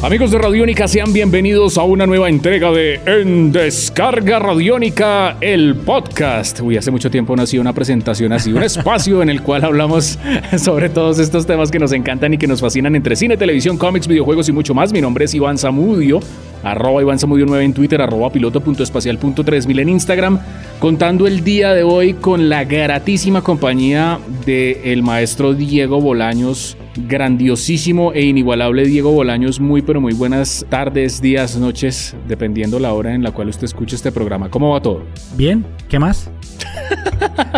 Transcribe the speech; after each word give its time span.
Amigos 0.00 0.30
de 0.30 0.38
Radiónica, 0.38 0.86
sean 0.86 1.12
bienvenidos 1.12 1.76
a 1.76 1.82
una 1.82 2.06
nueva 2.06 2.28
entrega 2.28 2.70
de 2.70 3.00
En 3.04 3.50
Descarga 3.50 4.38
Radiónica, 4.38 5.36
el 5.40 5.74
podcast. 5.74 6.60
Uy, 6.60 6.76
hace 6.76 6.92
mucho 6.92 7.10
tiempo 7.10 7.34
no 7.34 7.42
hacía 7.42 7.60
una 7.60 7.72
presentación 7.72 8.32
así, 8.32 8.52
un 8.52 8.62
espacio 8.62 9.22
en 9.22 9.28
el 9.28 9.42
cual 9.42 9.64
hablamos 9.64 10.16
sobre 10.56 10.88
todos 10.88 11.18
estos 11.18 11.46
temas 11.46 11.72
que 11.72 11.80
nos 11.80 11.90
encantan 11.90 12.32
y 12.32 12.38
que 12.38 12.46
nos 12.46 12.60
fascinan 12.60 12.94
entre 12.94 13.16
cine, 13.16 13.36
televisión, 13.36 13.76
cómics, 13.76 14.06
videojuegos 14.06 14.48
y 14.48 14.52
mucho 14.52 14.72
más. 14.72 14.92
Mi 14.92 15.00
nombre 15.00 15.24
es 15.24 15.34
Iván 15.34 15.58
Zamudio, 15.58 16.20
arroba 16.62 17.02
Iván 17.02 17.18
Zamudio 17.18 17.46
9 17.46 17.64
en 17.64 17.74
Twitter, 17.74 18.00
arroba 18.00 18.30
piloto.espacial.3000 18.30 19.80
en 19.80 19.88
Instagram, 19.88 20.38
contando 20.78 21.26
el 21.26 21.42
día 21.42 21.74
de 21.74 21.82
hoy 21.82 22.14
con 22.14 22.48
la 22.48 22.62
gratísima 22.62 23.42
compañía 23.42 24.20
del 24.46 24.78
el 24.84 25.02
maestro 25.02 25.54
Diego 25.54 26.00
Bolaños 26.00 26.76
grandiosísimo 27.06 28.12
e 28.12 28.22
inigualable 28.22 28.84
Diego 28.84 29.12
Bolaños. 29.12 29.60
Muy, 29.60 29.82
pero 29.82 30.00
muy 30.00 30.14
buenas 30.14 30.64
tardes, 30.68 31.20
días, 31.20 31.56
noches, 31.56 32.14
dependiendo 32.26 32.78
la 32.78 32.92
hora 32.92 33.14
en 33.14 33.22
la 33.22 33.30
cual 33.32 33.48
usted 33.48 33.64
escuche 33.64 33.96
este 33.96 34.10
programa. 34.12 34.48
¿Cómo 34.50 34.70
va 34.72 34.80
todo? 34.80 35.02
Bien, 35.36 35.64
¿qué 35.88 35.98
más? 35.98 36.30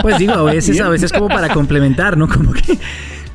Pues 0.02 0.18
digo, 0.18 0.32
a 0.34 0.42
veces, 0.42 0.80
a 0.80 0.88
veces 0.88 1.12
como 1.12 1.28
para 1.28 1.48
complementar, 1.52 2.16
¿no? 2.16 2.28
Como 2.28 2.52
que 2.52 2.76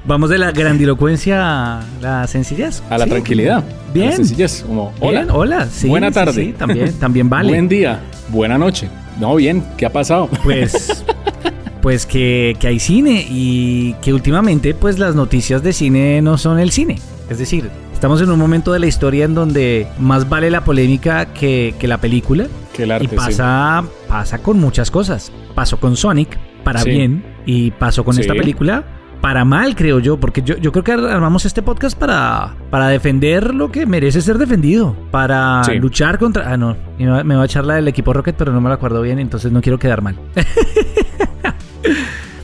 vamos 0.06 0.30
de 0.30 0.38
la 0.38 0.52
grandilocuencia 0.52 1.80
a 1.80 1.84
la 2.02 2.28
sencillez. 2.28 2.84
A 2.90 2.98
la 2.98 3.06
Sí. 3.06 3.10
tranquilidad. 3.12 3.64
Bien. 3.94 4.08
A 4.08 4.12
la 4.12 4.16
sencillez. 4.18 4.64
Como, 4.68 4.94
hola. 5.00 5.22
Bien, 5.22 5.32
hola. 5.32 5.68
Sí, 5.68 5.88
Buena 5.88 6.08
sí, 6.10 6.14
tarde. 6.14 6.34
Sí, 6.34 6.54
también, 6.58 6.94
también 7.00 7.30
vale. 7.32 7.50
Buen 7.50 7.68
día. 7.68 8.00
Buena 8.30 8.58
noche. 8.58 8.90
No, 9.20 9.36
bien. 9.36 9.64
¿Qué 9.78 9.86
ha 9.86 9.92
pasado? 9.94 10.30
Pues, 10.44 11.04
pues 11.86 12.08
que, 12.08 12.58
que 12.60 12.66
hay 12.66 12.80
cine 12.80 13.28
y 13.30 13.94
que 14.02 14.12
últimamente 14.12 14.74
pues 14.74 14.98
las 14.98 15.14
noticias 15.14 15.62
de 15.62 15.72
cine 15.72 16.20
no 16.20 16.40
son 16.40 16.58
el 16.58 16.72
cine. 16.72 16.96
Es 17.30 17.38
decir, 17.38 17.70
estamos 17.94 18.20
en 18.24 18.32
un 18.32 18.40
momento 18.40 18.74
de 18.74 18.80
la 18.80 18.88
historia 18.88 19.26
en 19.26 19.36
donde 19.36 19.86
más 20.00 20.28
vale 20.28 20.50
la 20.50 20.64
polémica 20.64 21.28
que, 21.28 21.76
que 21.78 21.88
la 21.88 22.00
película. 22.00 22.48
Que 22.74 22.86
el 22.86 22.92
arte, 22.92 23.06
y 23.14 23.16
pasa, 23.16 23.84
pasa 24.08 24.40
con 24.40 24.60
muchas 24.60 24.90
cosas. 24.90 25.32
Pasó 25.54 25.80
con 25.80 25.96
Sonic, 25.96 26.40
para 26.64 26.80
Sí. 26.80 26.90
bien, 26.90 27.24
y 27.46 27.70
pasó 27.70 28.04
con 28.04 28.16
Sí. 28.16 28.22
esta 28.22 28.34
película. 28.34 28.84
Para 29.22 29.46
mal, 29.46 29.76
creo 29.76 30.00
yo, 30.00 30.20
porque 30.20 30.42
yo, 30.42 30.58
yo 30.58 30.72
creo 30.72 30.84
que 30.84 30.92
armamos 30.92 31.46
este 31.46 31.62
podcast 31.62 31.96
para, 31.96 32.56
para 32.72 32.88
defender 32.88 33.54
lo 33.54 33.72
que 33.72 33.86
merece 33.86 34.22
ser 34.22 34.40
defendido, 34.40 34.96
para 35.12 35.64
Sí. 35.66 35.76
luchar 35.76 36.18
contra... 36.18 36.52
Ah, 36.52 36.58
no, 36.58 36.76
me 36.98 37.06
va, 37.08 37.24
me 37.24 37.36
va 37.36 37.44
a 37.44 37.46
echar 37.46 37.64
la 37.64 37.76
del 37.76 37.88
equipo 37.88 38.12
Rocket, 38.12 38.36
pero 38.36 38.52
no 38.52 38.60
me 38.60 38.70
la 38.70 38.76
acuerdo 38.76 39.04
bien, 39.04 39.20
entonces 39.20 39.52
no 39.52 39.62
quiero 39.62 39.78
quedar 39.78 40.02
mal. 40.02 40.16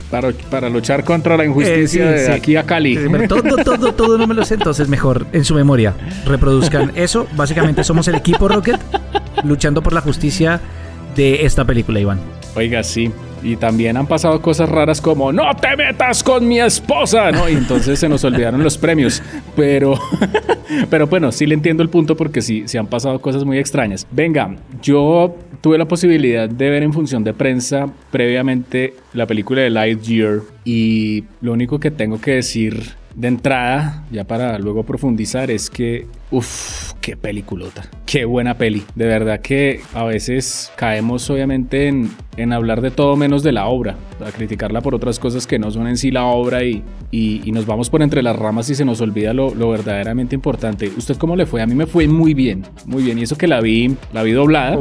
Para, 0.10 0.32
para 0.50 0.68
luchar 0.70 1.06
contra 1.06 1.38
la 1.38 1.46
injusticia 1.46 1.84
Eh, 1.84 1.88
sí, 1.88 2.00
de 2.00 2.26
sí. 2.26 2.32
aquí 2.32 2.56
a 2.58 2.64
Cali. 2.64 2.98
Todo, 3.30 3.56
todo, 3.64 3.94
todo 3.94 4.18
no 4.18 4.28
me 4.28 4.34
lo 4.34 4.44
sé, 4.44 4.56
entonces 4.56 4.90
mejor 4.90 5.26
en 5.32 5.46
su 5.46 5.56
memoria 5.56 5.94
reproduzcan 6.26 6.92
eso. 6.96 7.28
Básicamente 7.38 7.84
somos 7.86 8.10
el 8.10 8.16
equipo 8.16 8.50
Rocket 8.50 8.80
luchando 9.46 9.82
por 9.82 9.94
la 9.94 10.02
justicia 10.02 10.60
de 11.16 11.46
esta 11.46 11.64
película, 11.64 12.00
Iván. 12.02 12.20
Oiga, 12.56 12.84
sí. 12.84 13.10
Y 13.44 13.56
también 13.56 13.98
han 13.98 14.06
pasado 14.06 14.40
cosas 14.42 14.70
raras 14.70 15.02
como 15.02 15.32
¡No 15.32 15.56
te 15.56 15.76
metas 15.76 16.22
con 16.24 16.46
mi 16.48 16.60
esposa! 16.60 17.32
¿no? 17.32 17.48
Y 17.50 17.54
entonces 17.54 17.98
se 17.98 18.08
nos 18.10 18.24
olvidaron 18.26 18.62
los 18.64 18.78
premios. 18.78 19.24
Pero, 19.56 19.98
pero 20.90 21.08
bueno, 21.08 21.32
sí 21.32 21.46
le 21.48 21.56
entiendo 21.56 21.82
el 21.82 21.90
punto 21.90 22.16
porque 22.18 22.42
sí, 22.42 22.64
sí 22.68 22.78
han 22.78 22.88
pasado 22.88 23.20
cosas 23.20 23.46
muy 23.46 23.58
extrañas. 23.58 24.06
Venga, 24.12 24.56
yo 24.82 25.36
tuve 25.62 25.78
la 25.78 25.88
posibilidad 25.88 26.50
de 26.50 26.70
ver 26.70 26.84
en 26.84 26.92
función 26.94 27.24
de 27.24 27.34
prensa 27.34 27.88
previamente 28.12 28.96
la 29.14 29.26
película 29.28 29.62
de 29.62 29.70
Lightyear 29.70 30.40
y 30.66 31.24
lo 31.42 31.54
único 31.54 31.80
que 31.80 31.92
tengo 31.92 32.20
que 32.20 32.32
decir 32.32 33.00
de 33.16 33.28
entrada, 33.28 34.06
ya 34.10 34.24
para 34.24 34.58
luego 34.58 34.84
profundizar, 34.84 35.52
es 35.52 35.70
que, 35.70 36.08
uff, 36.32 36.94
qué 37.02 37.18
peliculota, 37.18 37.84
qué 38.06 38.24
buena 38.24 38.54
peli. 38.58 38.84
De 38.96 39.06
verdad 39.06 39.42
que 39.42 39.82
a 39.94 40.06
veces 40.06 40.72
caemos 40.78 41.30
obviamente 41.30 41.90
en, 41.90 42.10
en 42.38 42.54
hablar 42.54 42.80
de 42.80 42.90
todo 42.90 43.18
menos 43.18 43.44
de 43.44 43.52
la 43.52 43.66
obra, 43.68 43.98
a 44.26 44.32
criticarla 44.32 44.80
por 44.80 44.96
otras 44.96 45.20
cosas 45.20 45.46
que 45.46 45.60
no 45.60 45.72
son 45.72 45.88
en 45.88 45.98
sí 45.98 46.10
la 46.10 46.24
obra 46.24 46.64
y, 46.64 46.84
y- 47.12 47.42
y 47.44 47.52
nos 47.52 47.66
vamos 47.66 47.90
por 47.90 48.02
entre 48.02 48.24
las 48.24 48.38
ramas 48.38 48.70
y 48.70 48.76
se 48.76 48.86
nos 48.86 49.02
olvida 49.02 49.34
lo, 49.34 49.54
lo 49.56 49.70
verdaderamente 49.72 50.34
importante. 50.34 50.90
¿Usted 50.98 51.18
cómo 51.18 51.36
le 51.36 51.46
fue? 51.46 51.62
A 51.62 51.68
mí 51.68 51.76
me 51.76 51.88
fue 51.88 52.08
muy 52.08 52.34
bien, 52.34 52.64
muy 52.86 53.04
bien. 53.04 53.20
Y 53.20 53.24
eso 53.24 53.38
que 53.38 53.48
la 53.48 53.60
vi, 53.60 53.94
la 54.14 54.24
vi 54.24 54.32
doblada. 54.32 54.78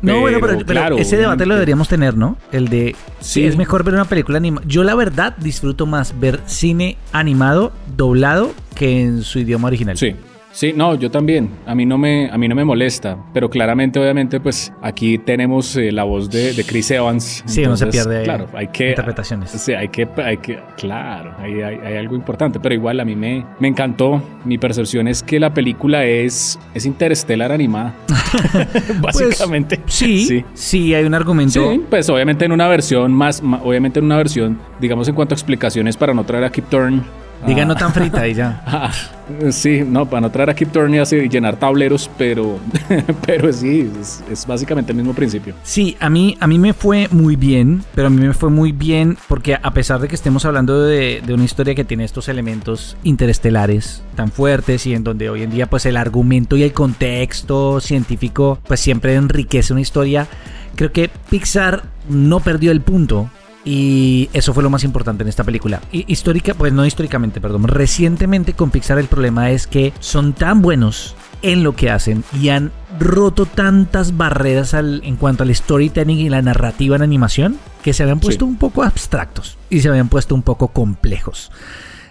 No, 0.00 0.20
bueno, 0.20 0.38
pero, 0.40 0.52
Pero, 0.58 0.66
claro, 0.66 0.98
ese 0.98 1.16
debate 1.16 1.44
lo 1.44 1.54
deberíamos 1.54 1.88
tener, 1.88 2.16
¿no? 2.16 2.36
El 2.52 2.68
de 2.68 2.94
Sí. 3.20 3.40
si 3.40 3.44
es 3.46 3.56
mejor 3.56 3.82
ver 3.84 3.94
una 3.94 4.04
película 4.04 4.38
animada. 4.38 4.64
Yo 4.68 4.84
la 4.84 4.94
verdad 4.94 5.36
disfruto 5.38 5.86
más 5.86 6.18
ver 6.20 6.40
cine 6.46 6.96
animado 7.12 7.72
doblado 7.96 8.52
que 8.76 9.02
en 9.02 9.22
su 9.22 9.40
idioma 9.40 9.68
original. 9.68 9.96
Sí. 9.98 10.14
Sí, 10.50 10.72
no, 10.74 10.94
yo 10.96 11.10
también. 11.10 11.50
A 11.66 11.74
mí 11.74 11.86
no 11.86 11.98
me, 11.98 12.28
a 12.30 12.36
mí 12.38 12.48
no 12.48 12.54
me 12.54 12.64
molesta, 12.64 13.16
pero 13.32 13.48
claramente, 13.48 14.00
obviamente, 14.00 14.40
pues 14.40 14.72
aquí 14.82 15.16
tenemos 15.18 15.76
eh, 15.76 15.92
la 15.92 16.04
voz 16.04 16.30
de, 16.30 16.52
de 16.54 16.64
Chris 16.64 16.90
Evans. 16.90 17.44
Sí, 17.46 17.64
uno 17.64 17.76
se 17.76 17.86
pierde 17.86 18.24
Claro, 18.24 18.48
hay 18.54 18.66
que 18.68 18.90
interpretaciones. 18.90 19.50
Sí, 19.50 19.72
hay 19.74 19.88
que, 19.88 20.08
hay 20.16 20.38
que, 20.38 20.58
claro, 20.76 21.34
hay, 21.38 21.60
hay- 21.62 21.78
hay 21.84 21.96
algo 21.96 22.16
importante, 22.16 22.58
pero 22.60 22.74
igual 22.74 22.98
a 22.98 23.04
mí 23.04 23.14
me, 23.14 23.44
me 23.60 23.68
encantó. 23.68 24.20
Mi 24.44 24.58
percepción 24.58 25.06
es 25.06 25.22
que 25.22 25.38
la 25.38 25.52
película 25.54 26.04
es, 26.04 26.58
es 26.74 26.86
interestelar 26.86 27.52
animada, 27.52 27.94
básicamente. 29.00 29.76
Pues, 29.78 29.94
sí, 29.94 30.26
sí, 30.26 30.44
Sí. 30.54 30.94
hay 30.94 31.04
un 31.04 31.14
argumento. 31.14 31.70
Sí, 31.70 31.82
pues 31.88 32.08
obviamente 32.10 32.44
en 32.44 32.52
una 32.52 32.66
versión 32.68 33.12
más, 33.12 33.42
ma- 33.42 33.60
obviamente 33.62 33.98
en 34.00 34.06
una 34.06 34.16
versión, 34.16 34.58
digamos 34.80 35.08
en 35.08 35.14
cuanto 35.14 35.34
a 35.34 35.36
explicaciones 35.36 35.96
para 35.96 36.14
no 36.14 36.24
traer 36.24 36.44
a 36.44 36.50
Kip 36.50 36.64
Thorne. 36.68 37.02
Diga 37.46 37.62
a- 37.62 37.66
no 37.66 37.74
tan 37.76 37.92
frita 37.92 38.26
y 38.26 38.34
ya. 38.34 38.62
Ah, 38.66 38.90
sí, 39.50 39.82
no, 39.86 40.06
para 40.08 40.22
no 40.22 40.30
traer 40.30 40.50
a 40.50 40.54
Kip 40.54 40.72
Thorne 40.72 41.02
y 41.02 41.28
llenar 41.28 41.56
tableros, 41.56 42.10
pero, 42.18 42.58
pero 43.26 43.52
sí, 43.52 43.90
es, 44.00 44.22
es 44.30 44.46
básicamente 44.46 44.92
el 44.92 44.98
mismo 44.98 45.14
principio. 45.14 45.54
Sí, 45.62 45.96
a 46.00 46.10
mí, 46.10 46.36
a 46.40 46.46
mí 46.46 46.58
me 46.58 46.72
fue 46.72 47.08
muy 47.10 47.36
bien, 47.36 47.84
pero 47.94 48.08
a 48.08 48.10
mí 48.10 48.20
me 48.26 48.32
fue 48.34 48.50
muy 48.50 48.72
bien 48.72 49.16
porque 49.28 49.56
a 49.60 49.70
pesar 49.72 50.00
de 50.00 50.08
que 50.08 50.14
estemos 50.14 50.44
hablando 50.44 50.82
de, 50.82 51.22
de 51.24 51.34
una 51.34 51.44
historia 51.44 51.74
que 51.74 51.84
tiene 51.84 52.04
estos 52.04 52.28
elementos 52.28 52.96
interestelares 53.04 54.02
tan 54.16 54.30
fuertes 54.32 54.86
y 54.86 54.94
en 54.94 55.04
donde 55.04 55.30
hoy 55.30 55.42
en 55.42 55.50
día 55.50 55.68
pues 55.68 55.86
el 55.86 55.96
argumento 55.96 56.56
y 56.56 56.62
el 56.64 56.72
contexto 56.72 57.80
científico 57.80 58.58
pues 58.66 58.80
siempre 58.80 59.14
enriquece 59.14 59.72
una 59.72 59.82
historia, 59.82 60.26
creo 60.74 60.90
que 60.92 61.10
Pixar 61.30 61.84
no 62.08 62.40
perdió 62.40 62.72
el 62.72 62.80
punto. 62.80 63.30
Y 63.70 64.30
eso 64.32 64.54
fue 64.54 64.62
lo 64.62 64.70
más 64.70 64.82
importante 64.82 65.22
en 65.24 65.28
esta 65.28 65.44
película. 65.44 65.82
Y 65.92 66.10
histórica, 66.10 66.54
pues 66.54 66.72
no 66.72 66.86
históricamente, 66.86 67.38
perdón. 67.38 67.64
Recientemente 67.68 68.54
con 68.54 68.70
Pixar 68.70 68.98
el 68.98 69.08
problema 69.08 69.50
es 69.50 69.66
que 69.66 69.92
son 70.00 70.32
tan 70.32 70.62
buenos 70.62 71.14
en 71.42 71.62
lo 71.62 71.76
que 71.76 71.90
hacen 71.90 72.24
y 72.40 72.48
han 72.48 72.72
roto 72.98 73.44
tantas 73.44 74.16
barreras 74.16 74.72
al- 74.72 75.02
en 75.04 75.16
cuanto 75.16 75.42
al 75.42 75.54
storytelling 75.54 76.18
y 76.18 76.30
la 76.30 76.40
narrativa 76.40 76.96
en 76.96 77.02
animación 77.02 77.58
que 77.82 77.92
se 77.92 78.04
habían 78.04 78.20
puesto 78.20 78.46
Sí. 78.46 78.50
un 78.50 78.56
poco 78.56 78.82
abstractos 78.84 79.58
y 79.68 79.80
se 79.80 79.88
habían 79.90 80.08
puesto 80.08 80.34
un 80.34 80.42
poco 80.42 80.68
complejos. 80.68 81.52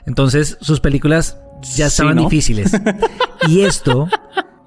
Entonces 0.06 0.58
sus 0.62 0.80
películas 0.80 1.38
ya 1.64 1.90
Sí, 1.90 1.94
estaban 2.02 2.18
¿no? 2.18 2.22
difíciles. 2.26 2.72
y 3.48 3.62
esto 3.62 4.08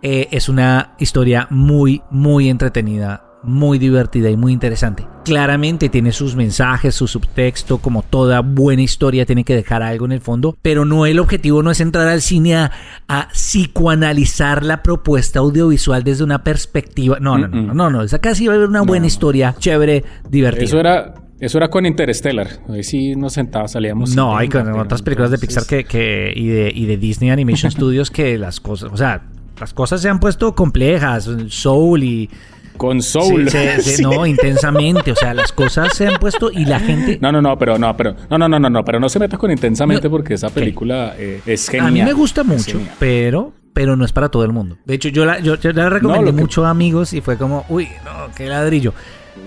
eh, 0.02 0.26
es 0.32 0.48
una 0.48 0.94
historia 0.98 1.46
muy, 1.50 2.02
muy 2.10 2.48
entretenida, 2.50 3.24
muy 3.42 3.78
divertida 3.78 4.28
y 4.30 4.36
muy 4.36 4.52
interesante. 4.52 5.06
Claramente 5.24 5.88
tiene 5.88 6.12
sus 6.12 6.36
mensajes, 6.36 6.94
su 6.94 7.06
subtexto, 7.08 7.78
como 7.78 8.02
toda 8.02 8.40
buena 8.40 8.82
historia 8.82 9.24
tiene 9.24 9.44
que 9.44 9.54
dejar 9.54 9.82
algo 9.82 10.04
en 10.04 10.12
el 10.12 10.20
fondo, 10.20 10.56
pero 10.60 10.84
no 10.84 11.06
el 11.06 11.18
objetivo 11.18 11.62
no 11.62 11.70
es 11.70 11.80
entrar 11.80 12.06
al 12.08 12.20
cine 12.20 12.56
a, 12.56 12.70
a 13.08 13.28
psicoanalizar 13.32 14.64
la 14.64 14.82
propuesta 14.82 15.38
audiovisual 15.38 16.04
desde 16.04 16.24
una 16.24 16.44
perspectiva. 16.44 17.18
No, 17.20 17.38
no, 17.38 17.48
no, 17.48 17.62
no, 17.62 17.74
no, 17.74 17.90
no. 17.90 18.02
Es 18.02 18.12
acá 18.14 18.34
sí 18.34 18.46
va 18.46 18.52
a 18.52 18.56
haber 18.56 18.68
una 18.68 18.82
buena 18.82 19.02
no. 19.02 19.06
historia, 19.08 19.54
chévere, 19.58 20.04
divertida. 20.28 20.64
Eso 20.64 20.78
era, 20.80 21.14
eso 21.38 21.58
era 21.58 21.68
con 21.68 21.86
Interstellar. 21.86 22.48
Ahí 22.68 22.82
sí 22.84 23.14
nos 23.16 23.32
sentábamos, 23.34 23.72
salíamos. 23.72 24.14
No, 24.14 24.36
hay 24.36 24.48
con 24.48 24.68
otras 24.78 25.02
películas 25.02 25.30
de 25.30 25.38
Pixar 25.38 25.64
que, 25.66 25.84
que- 25.84 26.32
y, 26.36 26.48
de, 26.48 26.72
y 26.74 26.86
de 26.86 26.96
Disney 26.98 27.30
Animation 27.30 27.70
Studios 27.72 28.10
que 28.10 28.36
las 28.38 28.60
cosas, 28.60 28.90
o 28.92 28.96
sea, 28.96 29.22
las 29.58 29.72
cosas 29.74 30.00
se 30.00 30.08
han 30.08 30.20
puesto 30.20 30.54
complejas, 30.54 31.28
Soul 31.48 32.02
y 32.04 32.30
Con 32.80 33.02
Soul. 33.02 33.50
Sí, 33.50 33.58
sí, 33.80 33.90
sí, 33.96 34.02
no, 34.02 34.24
intensamente, 34.24 35.12
o 35.12 35.14
sea, 35.14 35.34
las 35.34 35.52
cosas 35.52 35.94
se 35.94 36.06
han 36.06 36.18
puesto 36.18 36.50
y 36.50 36.64
la 36.64 36.80
gente 36.80 37.18
No, 37.20 37.30
no, 37.30 37.42
no, 37.42 37.58
pero 37.58 37.76
no, 37.78 37.94
pero 37.94 38.16
no, 38.30 38.38
no, 38.38 38.48
no, 38.48 38.58
no, 38.58 38.70
no, 38.70 38.82
pero 38.82 38.98
no 38.98 39.06
se 39.10 39.18
meta 39.18 39.36
con 39.36 39.50
intensamente 39.50 40.04
No. 40.04 40.10
porque 40.10 40.32
esa 40.34 40.48
película 40.48 41.14
eh, 41.18 41.42
es 41.44 41.68
genial. 41.68 41.88
a 41.88 41.90
mí 41.90 42.02
me 42.02 42.14
gusta 42.14 42.42
mucho, 42.42 42.80
pero 42.98 43.52
pero 43.74 43.96
no 43.96 44.04
es 44.06 44.12
para 44.12 44.30
todo 44.30 44.44
el 44.44 44.52
mundo. 44.52 44.78
De 44.86 44.94
hecho, 44.94 45.10
yo 45.10 45.24
la, 45.26 45.40
yo, 45.40 45.56
yo 45.56 45.72
la 45.72 45.90
recomendé 45.90 46.30
lo 46.32 46.36
que- 46.36 46.40
mucho 46.42 46.64
a 46.64 46.70
amigos 46.70 47.12
y 47.12 47.20
fue 47.20 47.36
como, 47.36 47.66
uy, 47.68 47.86
no, 48.04 48.32
qué 48.34 48.46
ladrillo. 48.48 48.94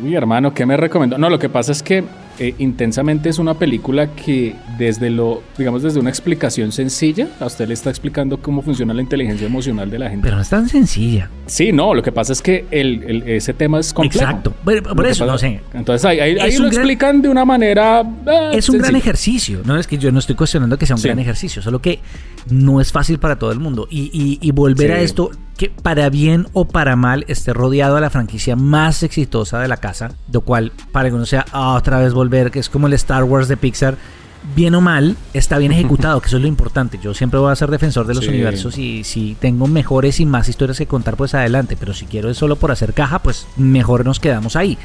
Uy, 0.02 0.16
hermano, 0.16 0.54
¿qué 0.54 0.66
me 0.68 0.78
recomendó? 0.78 1.18
No, 1.18 1.28
lo 1.30 1.40
que 1.40 1.50
pasa 1.50 1.72
es 1.72 1.82
que 1.84 2.04
eh, 2.40 2.56
intensamente 2.58 3.30
es 3.30 3.38
una 3.40 3.54
película 3.54 4.08
que 4.16 4.56
desde 4.78 5.10
lo, 5.10 5.44
digamos, 5.58 5.84
desde 5.84 6.00
una 6.00 6.10
explicación 6.10 6.72
sencilla, 6.72 7.28
a 7.40 7.46
usted 7.46 7.68
le 7.68 7.74
está 7.74 7.90
explicando 7.90 8.38
cómo 8.42 8.62
funciona 8.62 8.94
la 8.94 9.02
inteligencia 9.02 9.46
emocional 9.48 9.90
de 9.90 10.00
la 10.00 10.10
gente. 10.10 10.24
Pero 10.24 10.36
no 10.38 10.42
es 10.42 10.50
tan 10.50 10.68
sencilla. 10.68 11.30
Sí, 11.46 11.72
no, 11.72 11.94
lo 11.94 12.02
que 12.02 12.12
pasa 12.12 12.34
es 12.34 12.42
que 12.42 12.66
el, 12.72 13.04
el- 13.04 13.24
ese 13.30 13.54
tema 13.54 13.80
es 13.80 13.94
complejo. 13.94 14.26
Exacto. 14.26 14.54
Por, 14.64 15.06
eso, 15.08 15.26
no 15.26 15.34
pasa- 15.34 15.48
sé. 15.48 15.62
Entonces 15.74 16.06
ahí, 16.06 16.34
lo 16.34 16.40
gran- 16.40 16.66
explican 16.68 17.22
de 17.22 17.30
una 17.30 17.46
manera... 17.46 18.02
eh, 18.02 18.52
Es 18.54 18.70
un 18.70 18.78
gran 18.80 18.96
ejercicio, 18.96 19.62
no 19.66 19.78
es 19.78 19.88
que 19.88 19.98
yo 19.98 20.12
no 20.12 20.20
estoy 20.20 20.36
cuestionando 20.36 20.78
que 20.78 20.86
sea 20.86 20.96
un 20.96 21.02
Sí. 21.02 21.08
gran 21.08 21.20
ejercicio, 21.20 21.62
solo 21.62 21.80
que 21.80 22.00
no 22.50 22.82
es 22.82 22.92
fácil 22.92 23.20
para 23.20 23.38
todo 23.38 23.52
el 23.52 23.60
mundo. 23.60 23.88
Y, 23.90 24.10
y- 24.14 24.40
y 24.42 24.52
volver 24.52 24.88
Sí. 24.92 24.94
a 24.94 25.02
esto, 25.02 25.32
que 25.58 25.70
para 25.70 26.10
bien 26.10 26.48
o 26.54 26.66
para 26.68 26.96
mal 26.96 27.26
esté 27.28 27.54
rodeado 27.54 27.96
a 27.98 28.02
la 28.02 28.10
franquicia 28.10 28.56
más 28.56 29.04
exitosa 29.04 29.60
de 29.60 29.68
la 29.68 29.78
casa, 29.78 30.12
lo 30.32 30.42
cual 30.42 30.72
para 30.92 31.06
algunos 31.08 31.30
sea 31.30 31.46
ah, 31.52 31.76
otra 31.76 32.00
vez 32.00 32.14
volver, 32.14 32.50
que 32.52 32.60
es 32.60 32.70
como 32.70 32.88
el 32.88 32.94
Star 32.94 33.24
Wars 33.24 33.48
de 33.48 33.58
Pixar. 33.58 33.98
Bien 34.58 34.76
o 34.76 34.82
mal, 34.82 35.16
está 35.34 35.58
bien 35.58 35.72
ejecutado, 35.72 36.20
que 36.20 36.28
eso 36.28 36.36
es 36.36 36.42
lo 36.42 36.50
importante. 36.50 37.00
Yo 37.02 37.14
siempre 37.14 37.40
voy 37.40 37.50
a 37.50 37.56
ser 37.56 37.72
defensor 37.72 38.06
de 38.06 38.14
los 38.14 38.26
Sí. 38.26 38.30
universos 38.30 38.78
y 38.78 39.06
si 39.06 39.38
tengo 39.40 39.68
mejores 39.68 40.20
y 40.20 40.26
más 40.26 40.50
historias 40.50 40.78
que 40.78 40.86
contar, 40.86 41.16
pues 41.16 41.34
adelante. 41.34 41.78
Pero 41.80 41.94
si 41.94 42.06
quiero 42.08 42.30
es 42.30 42.36
solo 42.38 42.58
por 42.58 42.70
hacer 42.70 42.94
caja, 42.94 43.20
pues 43.20 43.48
mejor 43.56 44.04
nos 44.06 44.20
quedamos 44.20 44.58
ahí. 44.58 44.78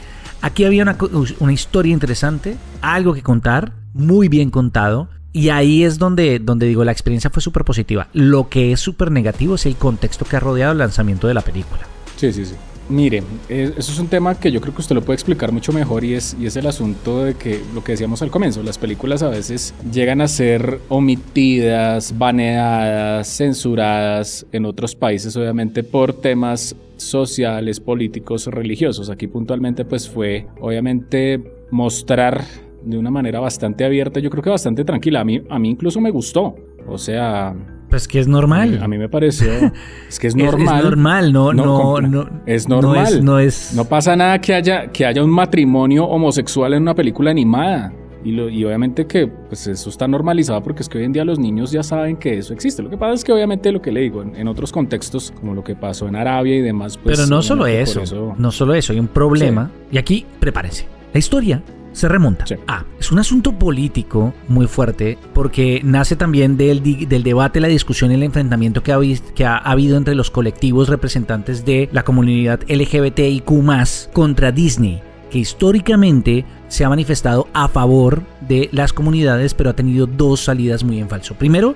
Aquí 0.42 0.64
había 0.64 0.96
una 1.40 1.52
historia 1.52 1.92
interesante, 1.92 2.56
algo 2.82 3.14
que 3.14 3.22
contar, 3.24 3.72
muy 3.94 4.28
bien 4.28 4.50
contado. 4.50 5.08
Y 5.32 5.50
ahí 5.50 5.84
es 5.84 5.98
donde, 5.98 6.38
donde 6.38 6.66
digo, 6.66 6.84
la 6.84 6.92
experiencia 6.92 7.30
fue 7.30 7.42
súper 7.42 7.64
positiva. 7.64 8.08
Lo 8.12 8.48
que 8.48 8.72
es 8.72 8.80
súper 8.80 9.10
negativo 9.10 9.56
es 9.56 9.66
el 9.66 9.76
contexto 9.76 10.25
que 10.25 10.36
ha 10.36 10.40
rodeado 10.40 10.72
el 10.72 10.78
lanzamiento 10.78 11.28
de 11.28 11.34
la 11.34 11.42
película. 11.42 11.86
Sí, 12.16 12.32
sí, 12.32 12.44
sí. 12.44 12.54
Mire, 12.88 13.22
eh, 13.50 13.75
eso 13.76 13.92
es 13.92 13.98
un 13.98 14.08
tema 14.08 14.34
que 14.40 14.50
yo 14.50 14.62
creo 14.62 14.75
que 14.75 14.80
usted 14.80 14.94
lo 14.94 15.02
puede 15.02 15.16
explicar 15.16 15.52
mucho 15.52 15.75
mejor 15.75 16.04
y 16.04 16.14
es, 16.14 16.34
y 16.40 16.46
es 16.46 16.56
el 16.56 16.66
asunto 16.66 17.22
de 17.22 17.34
que 17.34 17.60
lo 17.75 17.84
que 17.84 17.92
decíamos 17.92 18.22
al 18.22 18.30
comienzo, 18.30 18.62
las 18.62 18.78
películas 18.78 19.22
a 19.22 19.28
veces 19.28 19.75
llegan 19.92 20.22
a 20.22 20.28
ser 20.28 20.80
omitidas, 20.88 22.16
baneadas, 22.16 23.28
censuradas 23.28 24.46
en 24.52 24.64
otros 24.64 24.94
países, 24.94 25.36
obviamente 25.36 25.82
por 25.82 26.14
temas 26.14 26.75
sociales, 26.96 27.78
políticos, 27.78 28.46
religiosos. 28.46 29.10
Aquí 29.10 29.26
puntualmente 29.26 29.84
pues 29.84 30.08
fue 30.08 30.46
obviamente 30.58 31.66
mostrar 31.70 32.46
de 32.84 32.96
una 32.98 33.10
manera 33.10 33.40
bastante 33.40 33.84
abierta, 33.84 34.20
yo 34.20 34.30
creo 34.30 34.42
que 34.42 34.50
bastante 34.50 34.84
tranquila. 34.84 35.20
A 35.20 35.25
mí, 35.25 35.42
a 35.48 35.58
mí 35.58 35.70
incluso 35.70 36.00
me 36.00 36.10
gustó. 36.10 36.54
O 36.86 36.96
sea, 36.98 37.54
Pues 37.90 38.06
que 38.08 38.19
es 38.20 38.28
normal. 38.28 38.80
a 38.82 38.88
mí 38.88 38.98
me 38.98 39.08
pareció. 39.08 39.48
Es 40.08 40.19
que 40.19 40.26
es 40.28 40.34
Es- 40.34 40.42
es 40.42 40.50
normal. 40.52 40.84
normal, 40.84 41.32
no- 41.32 41.52
no- 41.52 42.00
no- 42.00 42.28
es 42.46 42.69
no 42.69 42.80
normal. 42.80 43.06
es- 43.06 43.22
no 43.22 43.38
es- 43.38 43.72
No 43.75 43.84
pasa 43.84 44.16
nada 44.16 44.40
que 44.40 44.54
haya, 44.54 44.86
que 44.88 45.04
haya 45.06 45.22
un 45.22 45.30
matrimonio 45.30 46.04
homosexual 46.06 46.72
en 46.75 46.82
una 46.82 46.94
película 46.94 47.30
animada. 47.30 47.92
Y, 48.25 48.32
lo- 48.32 48.48
y 48.48 48.64
obviamente 48.64 49.06
que 49.06 49.28
pues 49.28 49.66
eso 49.69 49.88
está 49.88 50.08
normalizado 50.08 50.60
porque 50.62 50.82
es 50.82 50.88
que 50.88 50.98
hoy 50.98 51.04
en 51.04 51.12
día 51.12 51.25
los 51.25 51.38
niños 51.38 51.70
ya 51.70 51.84
saben 51.84 52.16
que 52.16 52.36
eso 52.38 52.52
existe. 52.52 52.82
Lo 52.82 52.90
que 52.90 52.96
pasa 52.98 53.14
es 53.14 53.22
que 53.25 53.32
obviamente 53.32 53.70
lo 53.70 53.80
que 53.80 53.92
le 53.92 54.00
digo, 54.00 54.22
en, 54.22 54.34
en 54.34 54.48
otros 54.48 54.72
contextos, 54.72 55.32
como 55.38 55.54
lo 55.54 55.62
que 55.62 55.76
pasó 55.76 56.08
en 56.08 56.16
Arabia 56.16 56.56
y 56.56 56.60
demás, 56.60 56.98
pues... 56.98 57.16
Pero 57.16 57.28
no 57.28 57.42
solo 57.42 57.66
eso, 57.69 58.02
no 58.36 58.50
solo 58.50 58.75
eso, 58.75 58.92
hay 58.92 58.98
un 58.98 59.06
problema. 59.06 59.70
Y 59.92 59.98
aquí, 59.98 60.26
prepárense. 60.40 60.86
La 61.12 61.19
historia 61.20 61.62
se 61.98 62.08
remonta 62.08 62.46
Sí. 62.46 62.54
a. 62.66 62.84
Es 62.98 63.12
un 63.12 63.18
asunto 63.18 63.58
político 63.58 64.32
muy 64.48 64.66
fuerte 64.66 65.18
porque 65.34 65.80
nace 65.84 66.16
también 66.16 66.56
del, 66.56 66.82
del 67.08 67.22
debate, 67.22 67.60
la 67.60 67.68
discusión 67.68 68.10
y 68.10 68.14
el 68.14 68.22
enfrentamiento 68.22 68.82
que 68.82 68.92
ha, 68.92 68.98
que 69.34 69.44
ha 69.44 69.56
habido 69.58 69.96
entre 69.96 70.14
los 70.14 70.30
colectivos 70.30 70.88
representantes 70.88 71.64
de 71.64 71.88
la 71.92 72.04
comunidad 72.04 72.60
LGBTIQ 72.68 73.44
contra 74.12 74.52
Disney, 74.52 75.00
que 75.30 75.38
históricamente 75.38 76.44
se 76.68 76.84
ha 76.84 76.88
manifestado 76.88 77.48
a 77.52 77.68
favor 77.68 78.22
de 78.40 78.68
las 78.72 78.92
comunidades, 78.92 79.54
pero 79.54 79.70
ha 79.70 79.76
tenido 79.76 80.06
dos 80.06 80.40
salidas 80.44 80.84
muy 80.84 80.98
en 81.00 81.08
falso. 81.08 81.34
Primero, 81.34 81.74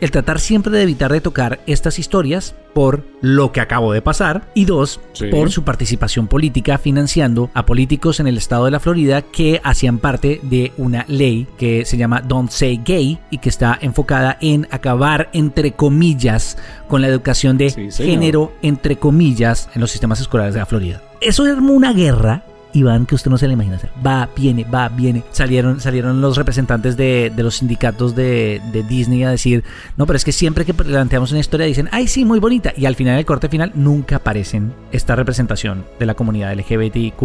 el 0.00 0.10
tratar 0.10 0.40
siempre 0.40 0.72
de 0.76 0.82
evitar 0.82 1.12
de 1.12 1.20
tocar 1.20 1.60
estas 1.66 1.98
historias 1.98 2.54
por 2.74 3.02
lo 3.22 3.52
que 3.52 3.60
acabo 3.60 3.92
de 3.92 4.02
pasar 4.02 4.48
y 4.54 4.66
dos, 4.66 5.00
Sí. 5.12 5.26
por 5.28 5.50
su 5.50 5.64
participación 5.64 6.26
política 6.28 6.76
financiando 6.78 7.50
a 7.54 7.64
políticos 7.64 8.20
en 8.20 8.26
el 8.26 8.36
estado 8.36 8.66
de 8.66 8.70
la 8.70 8.80
Florida 8.80 9.22
que 9.22 9.60
hacían 9.64 9.98
parte 9.98 10.40
de 10.42 10.72
una 10.76 11.04
ley 11.08 11.46
que 11.56 11.84
se 11.86 11.96
llama 11.96 12.20
Don't 12.20 12.50
Say 12.50 12.82
Gay 12.84 13.18
y 13.30 13.38
que 13.38 13.48
está 13.48 13.78
enfocada 13.80 14.36
en 14.42 14.68
acabar 14.70 15.30
entre 15.32 15.72
comillas 15.72 16.58
con 16.88 17.00
la 17.00 17.08
educación 17.08 17.56
de 17.56 17.70
Sí, 17.70 17.90
género 17.90 18.52
entre 18.62 18.96
comillas 18.96 19.68
en 19.74 19.80
los 19.80 19.90
sistemas 19.90 20.20
escolares 20.20 20.52
de 20.54 20.60
la 20.60 20.66
Florida. 20.66 21.02
Eso 21.22 21.44
armó 21.44 21.72
una 21.72 21.92
guerra 21.94 22.42
Iván, 22.76 23.06
que 23.06 23.14
usted 23.14 23.30
no 23.30 23.38
se 23.38 23.46
le 23.46 23.54
imagina. 23.54 23.78
sea, 23.78 23.90
va, 24.04 24.28
viene, 24.36 24.64
va, 24.64 24.88
viene. 24.88 25.22
Salieron, 25.30 25.80
salieron 25.80 26.20
los 26.20 26.36
representantes 26.36 26.96
de, 26.96 27.32
de 27.34 27.42
los 27.42 27.56
sindicatos 27.56 28.14
de, 28.14 28.60
de 28.72 28.82
Disney 28.82 29.24
a 29.24 29.30
decir, 29.30 29.64
no, 29.96 30.06
pero 30.06 30.16
es 30.16 30.24
que 30.24 30.32
siempre 30.32 30.64
que 30.64 30.74
planteamos 30.74 31.30
una 31.30 31.40
historia 31.40 31.66
dicen, 31.66 31.88
ay, 31.92 32.08
sí, 32.08 32.24
muy 32.24 32.38
bonita. 32.38 32.72
Y 32.76 32.86
al 32.86 32.94
final 32.94 33.16
del 33.16 33.24
corte 33.24 33.48
final 33.48 33.72
nunca 33.74 34.16
aparecen 34.16 34.72
esta 34.92 35.16
representación 35.16 35.84
de 35.98 36.06
la 36.06 36.14
comunidad 36.14 36.54
LGBTIQ 36.54 37.16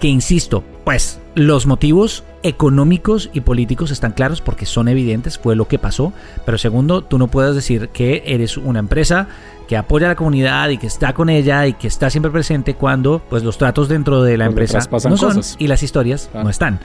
que 0.00 0.08
insisto, 0.08 0.64
pues 0.84 1.21
los 1.34 1.66
motivos 1.66 2.24
económicos 2.42 3.30
y 3.32 3.40
políticos 3.40 3.90
están 3.90 4.12
claros 4.12 4.40
porque 4.40 4.66
son 4.66 4.88
evidentes, 4.88 5.38
fue 5.38 5.56
lo 5.56 5.66
que 5.66 5.78
pasó. 5.78 6.12
Pero 6.44 6.58
segundo, 6.58 7.02
tú 7.02 7.18
no 7.18 7.28
puedes 7.28 7.54
decir 7.54 7.88
que 7.88 8.22
eres 8.26 8.56
una 8.56 8.80
empresa 8.80 9.28
que 9.68 9.76
apoya 9.76 10.06
a 10.06 10.10
la 10.10 10.16
comunidad 10.16 10.68
y 10.68 10.78
que 10.78 10.86
está 10.86 11.14
con 11.14 11.30
ella 11.30 11.66
y 11.66 11.74
que 11.74 11.88
está 11.88 12.10
siempre 12.10 12.30
presente 12.30 12.74
cuando 12.74 13.22
pues 13.30 13.42
los 13.42 13.56
tratos 13.56 13.88
dentro 13.88 14.22
de 14.22 14.36
la 14.36 14.46
empresa 14.46 14.80
no 14.90 15.00
son 15.00 15.16
cosas. 15.16 15.56
y 15.58 15.68
las 15.68 15.82
historias 15.82 16.28
no 16.34 16.50
están. 16.50 16.80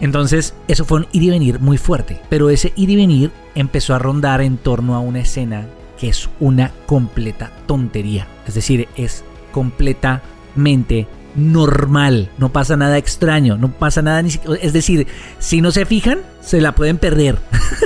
Entonces, 0.00 0.54
eso 0.66 0.84
fue 0.84 0.98
un 0.98 1.06
ir 1.12 1.22
y 1.22 1.30
venir 1.30 1.60
muy 1.60 1.78
fuerte. 1.78 2.20
Pero 2.28 2.50
ese 2.50 2.72
ir 2.76 2.90
y 2.90 2.96
venir 2.96 3.30
empezó 3.54 3.94
a 3.94 3.98
rondar 3.98 4.40
en 4.40 4.58
torno 4.58 4.96
a 4.96 5.00
una 5.00 5.20
escena 5.20 5.66
que 5.98 6.08
es 6.08 6.28
una 6.40 6.72
completa 6.86 7.52
tontería. 7.66 8.26
Es 8.46 8.54
decir, 8.54 8.88
es 8.96 9.24
completamente 9.52 11.06
normal. 11.36 12.30
No 12.38 12.52
pasa 12.52 12.76
nada 12.76 12.98
extraño. 12.98 13.56
No 13.56 13.68
pasa 13.72 14.02
nada 14.02 14.22
ni 14.22 14.30
siquiera. 14.30 14.56
Es 14.62 14.72
decir, 14.72 15.06
si 15.38 15.60
no 15.60 15.70
se 15.70 15.86
fijan, 15.86 16.20
se 16.40 16.60
la 16.60 16.74
pueden 16.74 16.98
perder. 16.98 17.38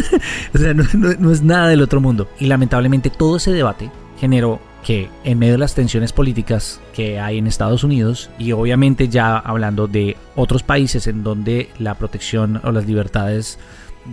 o 0.54 0.58
sea, 0.58 0.74
no, 0.74 0.84
no- 0.94 1.14
no 1.18 1.30
es 1.32 1.42
nada 1.42 1.68
del 1.68 1.82
otro 1.82 2.00
mundo. 2.00 2.28
Y 2.38 2.46
lamentablemente 2.46 3.10
todo 3.10 3.36
ese 3.36 3.52
debate 3.52 3.90
generó 4.18 4.60
que 4.84 5.08
en 5.24 5.38
medio 5.38 5.54
de 5.54 5.58
las 5.58 5.74
tensiones 5.74 6.12
políticas 6.12 6.80
que 6.94 7.18
hay 7.18 7.38
en 7.38 7.48
Estados 7.48 7.82
Unidos 7.82 8.30
y 8.38 8.52
obviamente 8.52 9.08
ya 9.08 9.36
hablando 9.36 9.88
de 9.88 10.16
otros 10.36 10.62
países 10.62 11.08
en 11.08 11.24
donde 11.24 11.70
la 11.80 11.94
protección 11.96 12.60
o 12.62 12.70
las 12.70 12.86
libertades 12.86 13.58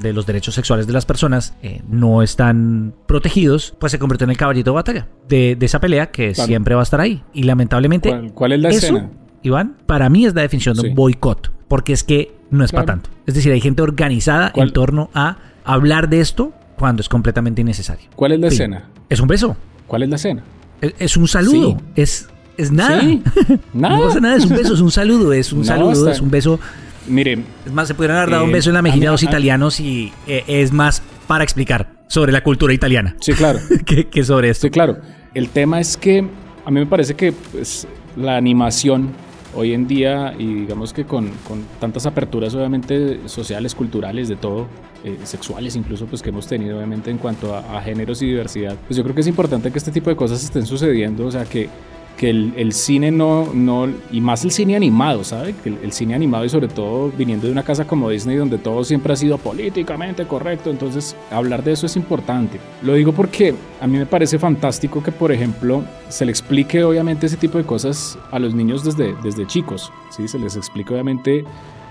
de 0.02 0.12
los 0.14 0.26
derechos 0.26 0.56
sexuales 0.56 0.88
de 0.88 0.94
las 0.94 1.06
personas 1.06 1.54
eh, 1.62 1.84
no 1.88 2.24
están 2.24 2.96
protegidos, 3.06 3.76
pues 3.80 3.92
se 3.92 4.00
convirtió 4.00 4.24
en 4.26 4.32
el 4.32 4.38
caballito 4.38 4.72
de 4.72 4.76
batalla 4.76 5.08
de, 5.30 5.56
de 5.56 5.66
esa 5.68 5.80
pelea 5.80 6.08
que 6.10 6.32
Claro. 6.34 6.48
siempre 6.48 6.74
va 6.74 6.82
a 6.82 6.84
estar 6.84 7.00
ahí. 7.00 7.22
Y 7.36 7.44
lamentablemente, 7.44 8.10
¿Cuál, 8.10 8.34
cuál 8.34 8.52
es 8.54 8.60
la 8.62 8.70
eso, 8.70 8.78
escena? 8.80 9.10
Iván, 9.44 9.76
para 9.86 10.10
mí 10.10 10.26
es 10.26 10.34
la 10.34 10.42
definición 10.42 10.76
de 10.76 10.90
un 10.90 10.96
boicot, 10.96 11.52
porque 11.68 11.94
es 11.94 12.04
que 12.04 12.34
no 12.50 12.64
es 12.64 12.72
Claro. 12.72 12.86
para 12.86 12.96
tanto. 13.00 13.10
Es 13.26 13.36
decir, 13.36 13.52
hay 13.52 13.62
gente 13.62 13.82
organizada 13.82 14.52
¿Cuál? 14.52 14.68
en 14.70 14.74
torno 14.74 15.10
a 15.14 15.38
hablar 15.66 16.10
de 16.10 16.20
esto 16.22 16.52
cuando 16.78 17.02
es 17.02 17.10
completamente 17.10 17.62
innecesario. 17.62 18.10
¿Cuál 18.16 18.34
es 18.34 18.40
la 18.40 18.48
Fin. 18.48 18.54
escena? 18.54 18.90
Es 19.10 19.20
un 19.20 19.28
beso. 19.28 19.56
¿Cuál 19.88 20.04
es 20.04 20.10
la 20.10 20.16
escena? 20.16 20.44
Es, 20.82 20.94
es 21.00 21.18
un 21.18 21.28
saludo. 21.28 21.78
Sí. 21.78 21.86
Es, 21.96 22.28
es 22.58 22.72
nada. 22.72 23.00
Sí, 23.02 23.22
nada. 23.74 23.98
No 23.98 24.04
pasa 24.04 24.20
nada, 24.20 24.36
es 24.38 24.46
un 24.46 24.52
beso, 24.58 24.74
es 24.74 24.82
un 24.82 24.92
saludo, 24.92 25.34
es 25.34 25.52
un 25.54 25.60
No, 25.60 25.66
saludo, 25.66 25.92
está- 25.94 26.12
es 26.12 26.22
un 26.22 26.30
beso. 26.32 26.60
Mire, 27.08 27.40
Es 27.66 27.72
más, 27.74 27.88
se 27.90 27.96
pudieran 27.96 28.18
haber 28.18 28.30
dado 28.30 28.44
un 28.46 28.50
Eh, 28.52 28.54
beso 28.54 28.70
en 28.70 28.76
la 28.76 28.82
mejilla 28.82 29.10
a 29.10 29.12
dos 29.12 29.24
a- 29.24 29.26
italianos 29.26 29.80
y 29.82 30.14
eh, 30.26 30.44
es 30.48 30.72
más 30.72 31.02
para 31.28 31.44
explicar 31.44 31.92
sobre 32.08 32.32
la 32.32 32.44
cultura 32.44 32.74
italiana 32.74 33.16
sí, 33.20 33.34
claro. 33.34 33.60
que, 33.86 34.08
que 34.08 34.24
sobre 34.24 34.50
esto. 34.50 34.68
Sí, 34.68 34.72
claro. 34.72 34.98
El 35.34 35.50
tema 35.50 35.80
es 35.82 35.98
que 35.98 36.26
a 36.66 36.72
mí 36.72 36.80
me 36.80 36.86
parece 36.86 37.16
que 37.16 37.34
pues, 37.34 37.88
la 38.16 38.38
animación 38.38 39.10
hoy 39.56 39.74
en 39.74 39.88
día, 39.88 40.34
y 40.38 40.54
digamos 40.54 40.94
que 40.94 41.06
con, 41.06 41.30
con 41.48 41.64
tantas 41.80 42.06
aperturas 42.06 42.54
obviamente 42.56 43.28
sociales, 43.28 43.76
culturales, 43.76 44.28
de 44.30 44.36
todo, 44.36 44.68
eh, 45.04 45.18
sexuales 45.24 45.76
incluso, 45.76 46.06
pues 46.06 46.22
que 46.22 46.30
hemos 46.30 46.48
tenido 46.48 46.78
obviamente 46.78 47.12
en 47.12 47.18
cuanto 47.18 47.54
a, 47.56 47.78
a 47.78 47.82
géneros 47.82 48.22
y 48.22 48.28
diversidad, 48.28 48.76
pues 48.88 48.98
yo 48.98 49.04
creo 49.04 49.16
que 49.16 49.22
es 49.22 49.28
importante 49.28 49.72
que 49.72 49.78
este 49.78 49.92
tipo 49.92 50.10
de 50.10 50.16
cosas 50.16 50.44
estén 50.44 50.66
sucediendo, 50.66 51.26
o 51.26 51.32
sea, 51.32 51.46
que, 51.46 51.70
que 52.18 52.30
el, 52.30 52.54
el 52.56 52.74
cine 52.74 53.12
no, 53.12 53.54
no, 53.54 53.88
y 54.12 54.22
más 54.22 54.44
el 54.44 54.52
cine 54.52 54.76
animado, 54.76 55.24
¿sabe? 55.24 55.56
El, 55.66 55.78
el 55.84 55.92
cine 55.92 56.16
animado 56.16 56.46
y 56.46 56.50
sobre 56.50 56.68
todo 56.68 57.12
viniendo 57.18 57.48
de 57.48 57.52
una 57.52 57.64
casa 57.64 57.86
como 57.86 58.10
Disney 58.10 58.38
donde 58.38 58.58
todo 58.58 58.84
siempre 58.84 59.14
ha 59.14 59.16
sido 59.16 59.38
políticamente 59.38 60.26
correcto, 60.26 60.70
entonces 60.70 61.16
hablar 61.32 61.64
de 61.64 61.74
eso 61.74 61.86
es 61.86 61.96
importante. 61.96 62.60
Lo 62.82 62.94
digo 62.94 63.12
porque 63.12 63.54
a 63.82 63.88
mí 63.88 63.98
me 63.98 64.06
parece 64.06 64.40
fantástico 64.40 65.02
que, 65.04 65.12
por 65.12 65.32
ejemplo, 65.32 65.84
se 66.10 66.26
le 66.26 66.32
explique 66.32 66.84
obviamente 66.84 67.26
ese 67.26 67.38
tipo 67.38 67.58
de 67.58 67.66
cosas 67.66 68.18
a 68.32 68.40
los 68.40 68.54
niños 68.54 68.84
desde, 68.84 69.16
desde 69.24 69.48
chicos, 69.48 69.92
¿sí? 70.10 70.28
Se 70.28 70.40
les 70.40 70.56
explique 70.56 70.94
obviamente 70.94 71.44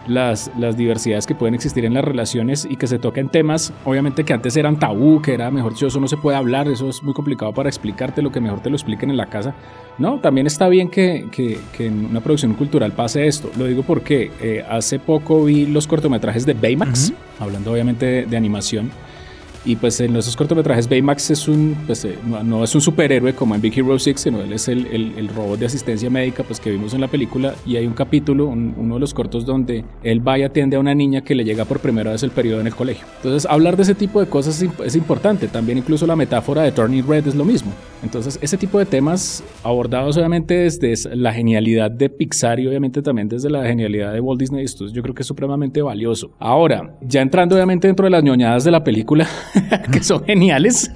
las, 0.06 0.50
las 0.58 0.76
diversidades 0.76 1.26
que 1.26 1.34
pueden 1.34 1.54
existir 1.54 1.84
en 1.84 1.94
las 1.94 2.04
relaciones 2.04 2.66
y 2.68 2.76
que 2.76 2.86
se 2.86 2.98
toquen 2.98 3.28
temas, 3.28 3.72
obviamente 3.84 4.24
que 4.24 4.32
antes 4.32 4.56
eran 4.56 4.78
tabú, 4.78 5.22
que 5.22 5.34
era 5.34 5.50
mejor 5.50 5.72
dicho, 5.72 5.86
eso 5.86 6.00
no 6.00 6.08
se 6.08 6.16
puede 6.16 6.36
hablar, 6.36 6.68
eso 6.68 6.88
es 6.88 7.02
muy 7.02 7.14
complicado 7.14 7.52
para 7.52 7.68
explicarte, 7.68 8.22
lo 8.22 8.32
que 8.32 8.40
mejor 8.40 8.60
te 8.60 8.70
lo 8.70 8.76
expliquen 8.76 9.10
en 9.10 9.16
la 9.16 9.26
casa. 9.26 9.54
No, 9.98 10.18
también 10.18 10.46
está 10.46 10.68
bien 10.68 10.88
que, 10.88 11.26
que, 11.30 11.58
que 11.76 11.86
en 11.86 12.06
una 12.06 12.20
producción 12.20 12.54
cultural 12.54 12.92
pase 12.92 13.26
esto. 13.26 13.50
Lo 13.58 13.66
digo 13.66 13.82
porque 13.82 14.30
eh, 14.40 14.64
hace 14.68 14.98
poco 14.98 15.44
vi 15.44 15.66
los 15.66 15.86
cortometrajes 15.86 16.46
de 16.46 16.54
Baymax, 16.54 17.12
hablando 17.38 17.72
obviamente 17.72 18.06
de, 18.06 18.26
de 18.26 18.36
animación. 18.36 18.90
Y 19.64 19.76
pues 19.76 20.00
en 20.00 20.16
esos 20.16 20.36
cortometrajes 20.36 20.88
Baymax 20.88 21.30
es 21.30 21.48
un, 21.48 21.76
pues, 21.86 22.04
eh, 22.04 22.18
no, 22.44 22.64
es 22.64 22.74
un 22.74 22.80
superhéroe 22.80 23.34
como 23.34 23.54
en 23.54 23.60
Big 23.60 23.78
Hero 23.78 23.98
6, 23.98 24.20
sino 24.20 24.40
él 24.40 24.52
es 24.52 24.68
el, 24.68 24.86
el, 24.86 25.12
el, 25.16 25.28
robot 25.28 25.58
de 25.58 25.66
asistencia 25.66 26.10
médica 26.10 26.42
pues, 26.42 26.58
que 26.58 26.70
vimos 26.70 26.94
en 26.94 27.00
la 27.00 27.08
película. 27.08 27.54
Y 27.64 27.76
hay 27.76 27.86
un 27.86 27.94
capítulo, 27.94 28.46
un, 28.46 28.74
uno 28.76 28.94
de 28.94 29.00
los 29.00 29.14
cortos, 29.14 29.46
donde 29.46 29.84
él 30.02 30.26
va 30.26 30.38
y 30.38 30.42
atiende 30.42 30.76
a 30.76 30.80
una 30.80 30.94
niña 30.94 31.22
que 31.22 31.34
le 31.34 31.44
llega 31.44 31.64
por 31.64 31.80
primera 31.80 32.10
vez 32.10 32.22
el 32.22 32.30
periodo 32.30 32.60
en 32.60 32.66
el 32.66 32.74
colegio. 32.74 33.06
Entonces 33.16 33.48
hablar 33.50 33.76
de 33.76 33.84
ese 33.84 33.94
tipo 33.94 34.20
de 34.20 34.26
cosas 34.26 34.60
es, 34.60 34.70
es 34.84 34.96
importante. 34.96 35.48
También 35.48 35.78
incluso 35.78 36.06
la 36.06 36.16
metáfora 36.16 36.62
de 36.62 36.72
Turning 36.72 37.06
Red 37.06 37.28
es 37.28 37.34
lo 37.34 37.44
mismo. 37.44 37.72
Entonces 38.02 38.38
ese 38.42 38.56
tipo 38.56 38.78
de 38.78 38.86
temas 38.86 39.44
abordados 39.62 40.16
obviamente 40.16 40.54
desde 40.54 41.14
la 41.14 41.32
genialidad 41.32 41.90
de 41.90 42.08
Pixar 42.08 42.58
y 42.58 42.66
obviamente 42.66 43.02
también 43.02 43.28
desde 43.28 43.48
la 43.48 43.64
genialidad 43.64 44.12
de 44.12 44.20
Walt 44.20 44.40
Disney, 44.40 44.64
esto 44.64 44.88
yo 44.88 45.02
creo 45.02 45.14
que 45.14 45.22
es 45.22 45.26
supremamente 45.26 45.82
valioso. 45.82 46.32
Ahora, 46.38 46.96
ya 47.00 47.20
entrando 47.20 47.54
obviamente 47.54 47.86
dentro 47.86 48.04
de 48.04 48.10
las 48.10 48.24
ñoñadas 48.24 48.64
de 48.64 48.70
la 48.70 48.82
película, 48.82 49.28
que 49.92 50.02
son 50.02 50.24
geniales. 50.24 50.90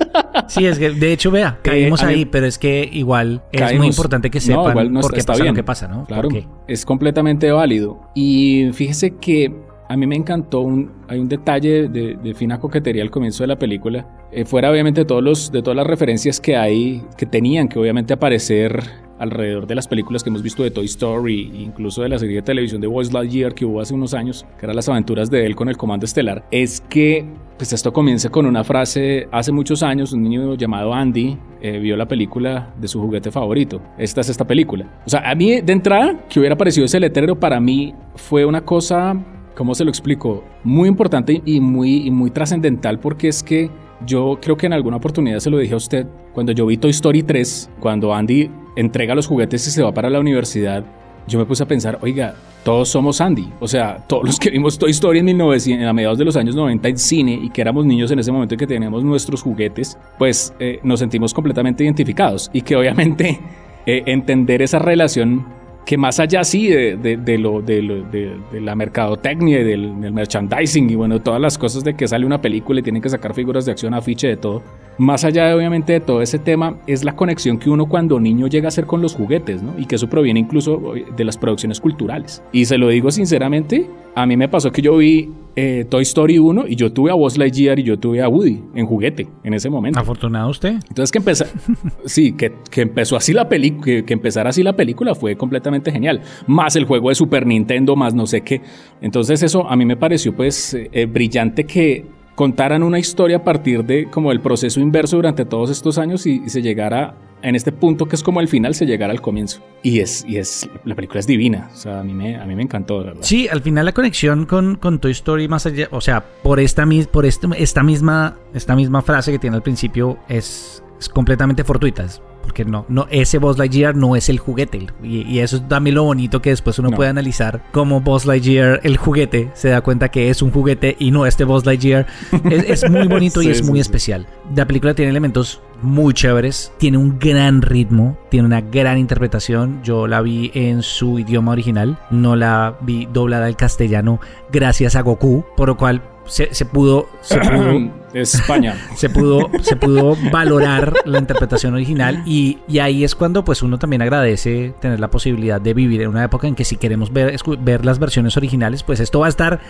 Sí, 0.48 0.66
es 0.66 0.78
que 0.78 0.90
de 0.90 1.12
hecho, 1.12 1.30
vea, 1.30 1.58
caímos 1.62 2.02
eh, 2.02 2.06
ahí, 2.06 2.16
mí, 2.16 2.25
pero 2.26 2.46
es 2.46 2.58
que 2.58 2.88
igual 2.92 3.42
es 3.52 3.60
caímos. 3.60 3.78
muy 3.78 3.88
importante 3.88 4.30
que 4.30 4.40
sepan 4.40 4.64
no, 4.64 4.70
igual 4.70 4.92
no 4.92 5.00
por 5.00 5.12
qué 5.12 5.20
está 5.20 5.32
pasa 5.32 5.42
bien. 5.42 5.54
lo 5.54 5.56
que 5.56 5.64
pasa, 5.64 5.88
¿no? 5.88 6.04
Claro, 6.06 6.28
es 6.66 6.84
completamente 6.84 7.50
válido. 7.50 8.00
Y 8.14 8.70
fíjese 8.72 9.16
que 9.16 9.52
a 9.88 9.96
mí 9.96 10.06
me 10.06 10.16
encantó 10.16 10.60
un, 10.60 10.90
hay 11.08 11.18
un 11.18 11.28
detalle 11.28 11.88
de, 11.88 12.16
de, 12.16 12.34
fina 12.34 12.58
coquetería 12.58 13.02
al 13.02 13.10
comienzo 13.10 13.44
de 13.44 13.48
la 13.48 13.58
película. 13.58 14.06
Eh, 14.32 14.44
fuera 14.44 14.70
obviamente 14.70 15.04
todos 15.04 15.22
los, 15.22 15.52
de 15.52 15.62
todas 15.62 15.76
las 15.76 15.86
referencias 15.86 16.40
que 16.40 16.56
hay, 16.56 17.02
que 17.16 17.26
tenían 17.26 17.68
que 17.68 17.78
obviamente 17.78 18.12
aparecer 18.12 19.05
alrededor 19.18 19.66
de 19.66 19.75
las 19.75 19.88
películas 19.88 20.23
que 20.23 20.30
hemos 20.30 20.42
visto 20.42 20.62
de 20.62 20.70
Toy 20.70 20.87
Story, 20.87 21.50
incluso 21.58 22.02
de 22.02 22.08
la 22.08 22.18
serie 22.18 22.37
de 22.37 22.42
televisión 22.42 22.80
de 22.80 22.87
Buzz 22.87 23.12
Lightyear 23.12 23.54
que 23.54 23.64
hubo 23.64 23.80
hace 23.80 23.94
unos 23.94 24.14
años, 24.14 24.46
que 24.58 24.66
eran 24.66 24.76
las 24.76 24.88
aventuras 24.88 25.30
de 25.30 25.46
él 25.46 25.56
con 25.56 25.68
el 25.68 25.76
Comando 25.76 26.04
Estelar, 26.04 26.44
es 26.50 26.80
que 26.80 27.25
pues 27.56 27.73
esto 27.73 27.92
comienza 27.92 28.28
con 28.28 28.44
una 28.44 28.64
frase, 28.64 29.28
hace 29.32 29.50
muchos 29.50 29.82
años 29.82 30.12
un 30.12 30.23
niño 30.23 30.54
llamado 30.56 30.92
Andy 30.92 31.38
eh, 31.62 31.78
vio 31.78 31.96
la 31.96 32.06
película 32.06 32.75
de 32.78 32.87
su 32.87 33.00
juguete 33.00 33.30
favorito, 33.30 33.80
esta 33.96 34.20
es 34.20 34.28
esta 34.28 34.46
película. 34.46 35.00
O 35.06 35.11
sea, 35.11 35.30
a 35.30 35.35
mí 35.35 35.61
de 35.61 35.73
entrada, 35.73 36.18
que 36.28 36.38
hubiera 36.38 36.54
aparecido 36.54 36.85
ese 36.85 37.00
letrero, 37.00 37.38
para 37.38 37.58
mí 37.61 37.94
fue 38.14 38.44
una 38.44 38.62
cosa, 38.62 39.14
¿cómo 39.54 39.75
se 39.75 39.85
lo 39.85 39.90
explico? 39.90 40.44
Muy 40.64 40.88
importante 40.88 41.40
y 41.44 41.61
muy, 41.61 42.06
y 42.06 42.11
muy 42.11 42.30
trascendental 42.30 42.99
porque 42.99 43.28
es 43.28 43.42
que 43.42 43.70
yo 44.04 44.38
creo 44.42 44.56
que 44.56 44.66
en 44.66 44.75
alguna 44.75 44.99
oportunidad 44.99 45.38
se 45.38 45.50
lo 45.50 45.58
dije 45.58 45.75
a 45.75 45.78
usted, 45.78 46.06
cuando 46.35 46.52
yo 46.52 46.66
vi 46.66 46.76
Toy 46.76 46.90
Story 46.90 47.23
3, 47.23 47.70
cuando 47.80 48.14
Andy 48.14 48.50
entrega 48.76 49.14
los 49.14 49.26
juguetes 49.26 49.66
y 49.66 49.71
se 49.71 49.83
va 49.83 49.92
para 49.92 50.11
la 50.11 50.21
universidad, 50.21 50.85
yo 51.26 51.38
me 51.38 51.45
puse 51.45 51.64
a 51.64 51.66
pensar, 51.66 51.99
oiga, 52.02 52.35
todos 52.62 52.88
somos 52.88 53.21
Andy. 53.21 53.49
O 53.61 53.68
sea, 53.68 53.99
todos 54.06 54.25
los 54.25 54.38
que 54.38 54.50
vimos 54.50 54.78
Toy 54.78 54.90
Story 54.90 55.21
en, 55.21 55.25
1900, 55.26 55.88
a 55.88 55.92
mediados 55.92 56.18
de 56.18 56.25
los 56.25 56.37
años 56.37 56.54
90 56.54 56.88
en 56.88 56.99
cine 56.99 57.38
y 57.40 57.50
que 57.50 57.61
éramos 57.61 57.87
niños 57.87 58.11
en 58.11 58.18
ese 58.18 58.33
momento 58.33 58.54
y 58.54 58.59
que 58.59 58.66
teníamos 58.66 59.04
nuestros 59.04 59.42
juguetes, 59.42 59.99
pues 60.18 60.54
eh, 60.59 60.80
nos 60.83 61.00
sentimos 61.00 61.33
completamente 61.35 61.85
identificados. 61.85 62.50
Y 62.52 62.62
que 62.62 62.76
obviamente 62.76 63.40
eh, 63.87 64.02
entender 64.06 64.62
esa 64.62 64.78
relación 64.78 65.47
que 65.85 65.97
más 65.97 66.18
allá 66.18 66.42
sí 66.42 66.66
de, 66.66 66.97
de, 66.97 67.16
de 67.16 67.38
lo, 67.38 67.62
de, 67.62 67.80
lo, 67.80 68.02
de, 68.02 68.37
la 68.61 68.75
mercadotecnia 68.75 69.61
y 69.61 69.64
del, 69.64 70.00
del, 70.00 70.12
merchandising 70.12 70.90
y 70.90 70.97
bueno, 70.97 71.21
todas 71.23 71.40
las 71.40 71.56
cosas 71.56 71.85
de 71.85 71.95
que 71.95 72.09
sale 72.09 72.26
una 72.26 72.40
película 72.40 72.80
y 72.80 72.83
tienen 72.83 73.00
que 73.00 73.09
sacar 73.09 73.33
figuras 73.35 73.64
de 73.66 73.71
acción, 73.71 73.95
afiche, 73.95 74.26
de 74.26 74.37
todo, 74.37 74.64
más 74.99 75.25
allá 75.25 75.47
de 75.47 75.55
obviamente 75.55 75.93
de 75.93 76.00
todo 76.00 76.23
ese 76.23 76.38
tema, 76.38 76.79
es 76.87 77.05
la 77.05 77.15
conexión 77.15 77.59
que 77.59 77.71
uno 77.71 77.87
cuando 77.87 78.19
niño 78.19 78.47
llega 78.47 78.67
a 78.67 78.69
hacer 78.69 78.87
con 78.87 79.03
los 79.03 79.15
juguetes, 79.15 79.62
¿no? 79.62 79.79
Y 79.79 79.87
que 79.87 79.97
eso 79.97 80.09
proviene 80.09 80.41
incluso 80.41 80.95
de 81.17 81.25
las 81.25 81.37
producciones 81.37 81.81
culturales. 81.81 82.43
Y 82.53 82.65
se 82.65 82.79
lo 82.79 82.88
digo 82.88 83.11
sinceramente, 83.11 83.88
a 84.15 84.26
mí 84.26 84.37
me 84.37 84.49
pasó 84.49 84.71
que 84.71 84.81
yo 84.83 84.97
vi 84.97 85.31
eh, 85.57 85.85
Toy 85.88 86.03
Story 86.03 86.38
1 86.38 86.65
y 86.69 86.76
yo 86.76 86.93
tuve 86.93 87.11
a 87.11 87.15
Buzz 87.15 87.38
Lightyear 87.38 87.79
y 87.79 87.83
yo 87.83 87.99
tuve 87.99 88.23
a 88.23 88.29
Woody 88.29 88.62
en 88.75 88.87
juguete 88.87 89.26
en 89.43 89.55
ese 89.55 89.71
momento. 89.71 89.99
Afortunado 89.99 90.50
usted. 90.50 90.75
Entonces 90.88 91.12
que 91.12 91.19
empezó, 91.19 91.45
sí, 92.05 92.33
que, 92.33 92.53
que, 92.71 92.83
empezó 92.83 93.17
así 93.17 93.33
la 93.33 93.49
película, 93.49 93.85
que, 93.85 94.05
que, 94.05 94.15
empezara 94.15 94.50
así 94.50 94.62
la 94.62 94.75
película 94.75 95.15
fue 95.15 95.37
completamente 95.37 95.91
genial. 95.91 96.23
Más 96.47 96.76
el 96.76 96.85
juego 96.85 97.09
de 97.09 97.15
Super 97.15 97.47
Nintendo, 97.47 97.97
más 97.97 98.15
no 98.15 98.26
sé 98.26 98.43
qué. 98.43 98.61
Entonces 99.00 99.43
eso 99.43 99.69
a 99.69 99.76
mí 99.76 99.85
me 99.85 99.97
pareció 99.97 100.35
pues 100.35 100.75
eh, 100.75 101.07
brillante 101.07 101.65
que 101.65 102.05
contaran 102.37 102.85
una 102.85 103.00
historia 103.00 103.38
a 103.38 103.45
partir 103.45 103.85
de 103.85 104.09
como 104.09 104.31
el 104.31 104.40
proceso 104.40 104.78
inverso 104.78 105.16
durante 105.16 105.45
todos 105.45 105.71
estos 105.71 105.99
años 105.99 106.26
y, 106.26 106.43
y 106.45 106.50
se 106.50 106.62
llegara 106.62 107.16
en 107.43 107.55
este 107.55 107.73
punto 107.73 108.07
que 108.07 108.16
es 108.16 108.23
como 108.23 108.40
el 108.40 108.49
final 108.49 108.75
se 108.75 108.87
llegara 108.87 109.12
al 109.12 109.21
comienzo. 109.21 109.61
Y 109.83 110.00
es, 110.00 110.25
y 110.26 110.37
es, 110.37 110.69
la 110.85 110.95
película 110.95 111.21
es 111.21 111.26
divina. 111.26 111.71
O 111.73 111.76
sea, 111.76 112.00
a 112.00 112.05
mí 112.05 112.12
me, 112.12 112.37
a 112.37 112.45
mí 112.45 112.55
me 112.55 112.62
encantó, 112.62 112.99
verdad. 112.99 113.23
Sí, 113.23 113.49
al 113.49 113.62
final 113.62 113.85
la 113.85 113.93
conexión 113.93 114.47
con, 114.47 114.76
con 114.76 114.99
Toy 114.99 115.12
Story 115.12 115.49
más 115.49 115.66
allá, 115.66 115.88
o 115.90 116.00
sea, 116.00 116.25
por 116.43 116.61
esta, 116.61 116.87
por 117.11 117.26
este, 117.26 117.49
esta 117.57 117.83
misma, 117.83 118.37
esta 118.55 118.75
misma 118.75 119.02
frase 119.02 119.33
que 119.33 119.38
tiene 119.38 119.57
al 119.57 119.62
principio 119.62 120.19
es, 120.28 120.83
es 120.99 121.09
completamente 121.09 121.64
fortuita. 121.64 122.05
Es 122.05 122.21
porque 122.47 122.65
no, 122.65 122.87
no, 122.88 123.07
ese 123.11 123.38
Buzz 123.38 123.59
Lightyear 123.59 123.95
no 123.95 124.17
es 124.17 124.29
el 124.29 124.38
juguete. 124.38 124.87
Y, 125.03 125.23
y 125.23 125.41
eso 125.41 125.57
es 125.57 125.69
también 125.69 125.97
lo 125.97 126.05
bonito 126.05 126.41
que 126.41 126.50
después 126.50 126.79
uno 126.79 126.91
no. 126.91 126.97
puede 126.97 127.11
analizar 127.11 127.62
cómo 127.73 128.00
Buzz 128.00 128.25
Lightyear, 128.25 128.81
el 128.85 128.97
juguete, 128.97 129.50
se 129.55 129.69
da 129.69 129.81
cuenta 129.81 130.11
que 130.11 130.31
es 130.31 130.43
un 130.43 130.50
juguete 130.50 130.97
y 130.99 131.11
no 131.11 131.26
este 131.26 131.45
Buzz 131.45 131.67
Lightyear. 131.67 132.07
Es, 132.50 132.83
es 132.85 132.91
muy 132.91 133.07
bonito 133.09 133.41
sí, 133.41 133.49
y 133.49 133.50
es 133.50 133.62
muy 133.62 133.79
sí, 133.79 133.81
especial. 133.81 134.26
La 134.55 134.67
película 134.67 134.95
tiene 134.95 135.11
elementos 135.11 135.61
muy 135.83 136.15
chéveres, 136.15 136.73
tiene 136.79 136.99
un 136.99 137.19
gran 137.19 137.62
ritmo, 137.62 138.17
tiene 138.31 138.47
una 138.47 138.61
gran 138.61 138.99
interpretación. 138.99 139.83
Yo 139.83 140.07
la 140.07 140.23
vi 140.23 140.50
en 140.55 140.83
su 140.83 141.19
idioma 141.19 141.53
original, 141.53 141.99
no 142.11 142.37
la 142.37 142.76
vi 142.81 143.07
doblada 143.12 143.47
al 143.47 143.57
castellano 143.57 144.21
gracias 144.53 144.97
a 144.97 145.03
Goku, 145.03 145.45
por 145.57 145.69
lo 145.69 145.76
cual 145.76 146.03
se, 146.26 146.53
se, 146.55 146.65
pudo, 146.65 147.09
se 147.21 147.38
pudo 147.38 147.91
España 148.16 148.75
se 148.96 149.08
pudo 149.08 149.50
se 149.62 149.76
pudo 149.76 150.16
valorar 150.30 150.94
la 151.04 151.18
interpretación 151.18 151.75
original 151.75 152.23
y, 152.26 152.58
y, 152.68 152.78
ahí 152.78 153.04
es 153.04 153.14
cuando 153.14 153.44
pues 153.44 153.62
uno 153.62 153.78
también 153.78 154.02
agradece 154.02 154.75
tener 154.80 155.00
la 155.00 155.11
posibilidad 155.11 155.61
de 155.61 155.75
vivir 155.75 156.02
en 156.02 156.08
una 156.08 156.25
época 156.25 156.46
en 156.46 156.54
que 156.54 156.64
si 156.64 156.76
queremos 156.76 157.12
ver, 157.12 157.37
ver 157.61 157.85
las 157.85 157.99
versiones 157.99 158.37
originales 158.37 158.82
pues 158.82 159.00
esto 159.00 159.20
va 159.20 159.26
a 159.26 159.28
estar 159.28 159.61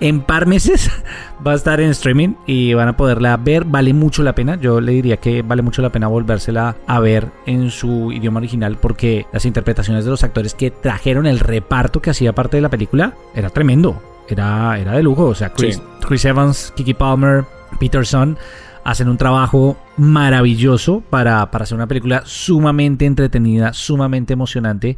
en 0.00 0.22
par 0.22 0.46
meses 0.46 0.90
va 1.46 1.52
a 1.52 1.54
estar 1.54 1.80
en 1.80 1.90
streaming 1.90 2.34
y 2.46 2.74
van 2.74 2.88
a 2.88 2.96
poderla 2.96 3.36
ver 3.36 3.64
vale 3.64 3.92
mucho 3.92 4.22
la 4.22 4.34
pena 4.34 4.56
yo 4.56 4.80
le 4.80 4.92
diría 4.92 5.18
que 5.18 5.42
vale 5.42 5.62
mucho 5.62 5.82
la 5.82 5.90
pena 5.90 6.08
volvérsela 6.08 6.76
a 6.86 7.00
ver 7.00 7.28
en 7.46 7.70
su 7.70 8.10
idioma 8.12 8.38
original 8.38 8.78
porque 8.80 9.26
las 9.32 9.44
interpretaciones 9.44 10.04
de 10.04 10.10
los 10.10 10.24
actores 10.24 10.54
que 10.54 10.70
trajeron 10.70 11.26
el 11.26 11.40
reparto 11.40 12.02
que 12.02 12.10
hacía 12.10 12.34
parte 12.34 12.56
de 12.56 12.62
la 12.62 12.70
película 12.70 13.14
era 13.34 13.50
tremendo 13.50 14.00
era, 14.28 14.78
era 14.78 14.92
de 14.92 15.02
lujo. 15.02 15.26
O 15.26 15.34
sea, 15.34 15.50
Chris, 15.50 15.76
sí. 15.76 15.82
Chris 16.06 16.24
Evans, 16.24 16.72
Kiki 16.76 16.94
Palmer, 16.94 17.44
Peterson 17.82 18.38
hacen 18.84 19.08
un 19.08 19.16
trabajo 19.16 19.76
maravilloso 19.96 21.02
para, 21.10 21.50
para 21.50 21.64
hacer 21.64 21.74
una 21.74 21.88
película 21.88 22.22
sumamente 22.24 23.06
entretenida, 23.06 23.72
sumamente 23.72 24.34
emocionante 24.34 24.96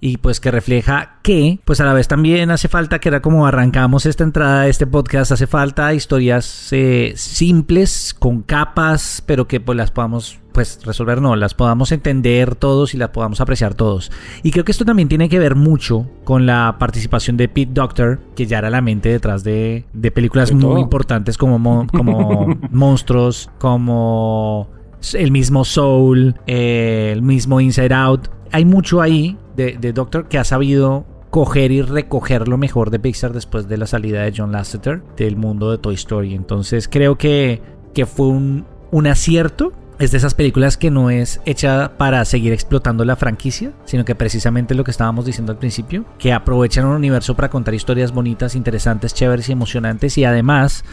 y 0.00 0.18
pues 0.18 0.40
que 0.40 0.50
refleja 0.50 1.18
que 1.22 1.60
pues 1.64 1.80
a 1.80 1.84
la 1.84 1.94
vez 1.94 2.08
también 2.08 2.50
hace 2.50 2.68
falta 2.68 2.98
que 2.98 3.08
era 3.08 3.22
como 3.22 3.46
arrancamos 3.46 4.06
esta 4.06 4.24
entrada 4.24 4.62
de 4.62 4.70
este 4.70 4.86
podcast 4.86 5.32
hace 5.32 5.46
falta 5.46 5.94
historias 5.94 6.68
eh, 6.72 7.12
simples 7.16 8.14
con 8.18 8.42
capas 8.42 9.22
pero 9.26 9.48
que 9.48 9.60
pues 9.60 9.76
las 9.76 9.90
podamos 9.90 10.40
pues 10.54 10.78
resolver 10.84 11.20
no, 11.20 11.34
las 11.34 11.52
podamos 11.52 11.90
entender 11.90 12.54
todos 12.54 12.94
y 12.94 12.96
las 12.96 13.10
podamos 13.10 13.40
apreciar 13.40 13.74
todos. 13.74 14.12
Y 14.44 14.52
creo 14.52 14.64
que 14.64 14.70
esto 14.70 14.84
también 14.84 15.08
tiene 15.08 15.28
que 15.28 15.40
ver 15.40 15.56
mucho 15.56 16.08
con 16.22 16.46
la 16.46 16.76
participación 16.78 17.36
de 17.36 17.48
Pete 17.48 17.72
Doctor, 17.74 18.20
que 18.36 18.46
ya 18.46 18.58
era 18.58 18.70
la 18.70 18.80
mente 18.80 19.08
detrás 19.08 19.42
de, 19.42 19.84
de 19.92 20.10
películas 20.12 20.50
de 20.50 20.54
muy 20.54 20.80
importantes 20.80 21.36
como, 21.36 21.86
como 21.88 22.46
Monstruos, 22.70 23.50
como 23.58 24.70
el 25.12 25.32
mismo 25.32 25.64
Soul, 25.64 26.36
eh, 26.46 27.10
el 27.12 27.20
mismo 27.20 27.60
Inside 27.60 27.92
Out. 27.92 28.28
Hay 28.52 28.64
mucho 28.64 29.02
ahí 29.02 29.36
de, 29.56 29.76
de 29.78 29.92
Doctor 29.92 30.28
que 30.28 30.38
ha 30.38 30.44
sabido 30.44 31.06
coger 31.30 31.72
y 31.72 31.82
recoger 31.82 32.46
lo 32.46 32.58
mejor 32.58 32.90
de 32.90 33.00
Pixar 33.00 33.32
después 33.32 33.66
de 33.66 33.76
la 33.76 33.86
salida 33.86 34.22
de 34.22 34.32
John 34.36 34.52
Lasseter 34.52 35.02
del 35.16 35.36
mundo 35.36 35.70
de 35.70 35.78
Toy 35.78 35.94
Story. 35.94 36.34
Entonces 36.34 36.88
creo 36.88 37.18
que, 37.18 37.60
que 37.92 38.06
fue 38.06 38.28
un, 38.28 38.66
un 38.92 39.06
acierto 39.08 39.72
es 39.98 40.10
de 40.10 40.18
esas 40.18 40.34
películas 40.34 40.76
que 40.76 40.90
no 40.90 41.10
es 41.10 41.40
hecha 41.44 41.96
para 41.96 42.24
seguir 42.24 42.52
explotando 42.52 43.04
la 43.04 43.16
franquicia, 43.16 43.72
sino 43.84 44.04
que 44.04 44.14
precisamente 44.14 44.74
lo 44.74 44.84
que 44.84 44.90
estábamos 44.90 45.24
diciendo 45.24 45.52
al 45.52 45.58
principio, 45.58 46.04
que 46.18 46.32
aprovechan 46.32 46.86
un 46.86 46.96
universo 46.96 47.34
para 47.34 47.50
contar 47.50 47.74
historias 47.74 48.12
bonitas, 48.12 48.54
interesantes, 48.54 49.14
chéveres 49.14 49.48
y 49.48 49.52
emocionantes 49.52 50.18
y 50.18 50.24
además 50.24 50.84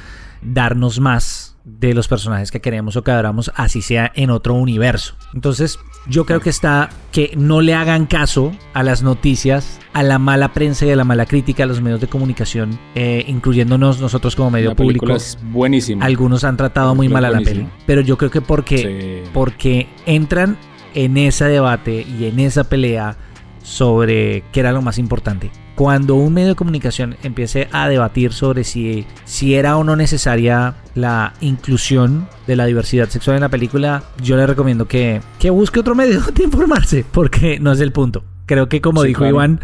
darnos 0.41 0.99
más 0.99 1.50
de 1.63 1.93
los 1.93 2.07
personajes 2.07 2.51
que 2.51 2.59
queremos 2.59 2.95
o 2.95 3.03
que 3.03 3.11
adoramos, 3.11 3.51
así 3.55 3.81
sea 3.81 4.11
en 4.15 4.29
otro 4.29 4.55
universo. 4.55 5.15
Entonces, 5.33 5.79
yo 6.07 6.25
creo 6.25 6.39
que 6.39 6.49
está 6.49 6.89
que 7.11 7.33
no 7.37 7.61
le 7.61 7.73
hagan 7.73 8.05
caso 8.05 8.51
a 8.73 8.83
las 8.83 9.03
noticias, 9.03 9.79
a 9.93 10.03
la 10.03 10.17
mala 10.17 10.53
prensa 10.53 10.85
y 10.85 10.91
a 10.91 10.95
la 10.95 11.03
mala 11.03 11.25
crítica 11.25 11.63
a 11.63 11.67
los 11.67 11.81
medios 11.81 12.01
de 12.01 12.07
comunicación, 12.07 12.79
eh, 12.95 13.23
incluyéndonos 13.27 14.01
nosotros 14.01 14.35
como 14.35 14.49
medio 14.49 14.75
público. 14.75 15.13
Es 15.13 15.37
buenísimo. 15.51 16.03
Algunos 16.03 16.43
han 16.43 16.57
tratado 16.57 16.95
muy 16.95 17.09
mal 17.09 17.25
a 17.25 17.29
la 17.29 17.41
peli, 17.41 17.67
pero 17.85 18.01
yo 18.01 18.17
creo 18.17 18.31
que 18.31 18.41
porque, 18.41 19.23
porque 19.33 19.87
entran 20.05 20.57
en 20.93 21.17
ese 21.17 21.45
debate 21.45 22.05
y 22.19 22.25
en 22.25 22.39
esa 22.39 22.63
pelea 22.63 23.17
sobre 23.63 24.43
qué 24.51 24.61
era 24.61 24.71
lo 24.71 24.81
más 24.81 24.97
importante. 24.97 25.51
Cuando 25.75 26.15
un 26.15 26.33
medio 26.33 26.49
de 26.49 26.55
comunicación 26.55 27.15
empiece 27.23 27.67
a 27.71 27.87
debatir 27.87 28.33
sobre 28.33 28.63
si, 28.63 29.05
si 29.25 29.55
era 29.55 29.77
o 29.77 29.83
no 29.83 29.95
necesaria 29.95 30.75
la 30.95 31.33
inclusión 31.41 32.27
de 32.47 32.55
la 32.55 32.65
diversidad 32.65 33.09
sexual 33.09 33.37
en 33.37 33.41
la 33.41 33.49
película, 33.49 34.03
yo 34.21 34.35
le 34.37 34.45
recomiendo 34.45 34.87
que, 34.87 35.21
que 35.39 35.49
busque 35.49 35.79
otro 35.79 35.95
medio 35.95 36.21
de 36.33 36.43
informarse, 36.43 37.05
porque 37.11 37.59
no 37.59 37.71
es 37.71 37.79
el 37.79 37.91
punto. 37.91 38.23
Creo 38.45 38.67
que 38.67 38.81
como 38.81 39.03
dijo 39.03 39.25
Iván, 39.25 39.61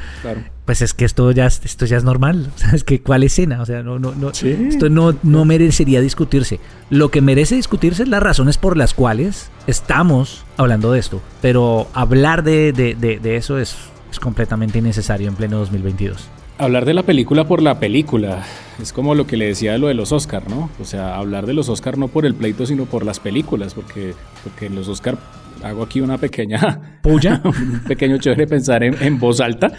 pues 0.67 0.81
es 0.81 0.93
que 0.93 1.05
esto 1.05 1.31
ya, 1.31 1.47
esto 1.47 1.85
ya 1.85 1.97
es 1.97 2.03
normal. 2.03 2.51
O 2.55 2.57
sea, 2.57 2.71
es 2.71 2.83
que 2.83 3.01
cuál 3.01 3.23
escena, 3.23 3.61
o 3.61 3.65
sea, 3.65 3.83
no, 3.83 3.99
no, 3.99 4.13
no, 4.15 4.29
esto 4.29 4.89
no, 4.89 5.15
no 5.23 5.45
merecería 5.45 6.01
discutirse. 6.01 6.59
Lo 6.89 7.09
que 7.09 7.21
merece 7.21 7.55
discutirse 7.55 8.03
es 8.03 8.09
las 8.09 8.23
razones 8.23 8.57
por 8.57 8.77
las 8.77 8.93
cuales 8.93 9.49
estamos 9.65 10.45
hablando 10.57 10.91
de 10.91 10.99
esto. 10.99 11.21
Pero 11.41 11.87
hablar 11.93 12.43
de, 12.43 12.73
de, 12.73 12.95
de, 12.95 13.35
eso 13.35 13.57
es, 13.57 13.75
es 14.11 14.19
completamente 14.19 14.79
innecesario 14.79 15.27
en 15.27 15.35
pleno 15.35 15.57
2022 15.59 16.29
hablar 16.57 16.85
de 16.85 16.93
la 16.93 17.03
película 17.03 17.47
por 17.47 17.61
la 17.61 17.79
película. 17.79 18.43
Es 18.81 18.93
como 18.93 19.15
lo 19.15 19.27
que 19.27 19.37
le 19.37 19.47
decía 19.47 19.73
de 19.73 19.79
lo 19.79 19.87
de 19.87 19.93
los 19.93 20.11
Oscar, 20.11 20.49
¿no? 20.49 20.69
O 20.79 20.85
sea, 20.85 21.15
hablar 21.15 21.45
de 21.45 21.53
los 21.53 21.69
Oscar 21.69 21.97
no 21.97 22.07
por 22.07 22.25
el 22.25 22.35
pleito, 22.35 22.65
sino 22.65 22.85
por 22.85 23.05
las 23.05 23.19
películas, 23.19 23.73
porque, 23.73 24.13
porque 24.43 24.67
en 24.67 24.75
los 24.75 24.87
Oscar 24.87 25.17
hago 25.63 25.83
aquí 25.83 26.01
una 26.01 26.17
pequeña 26.17 26.99
puya, 27.03 27.41
un 27.43 27.81
pequeño 27.87 28.17
chévere 28.17 28.47
pensar 28.47 28.83
en, 28.83 29.19
voz 29.19 29.39
alta. 29.39 29.71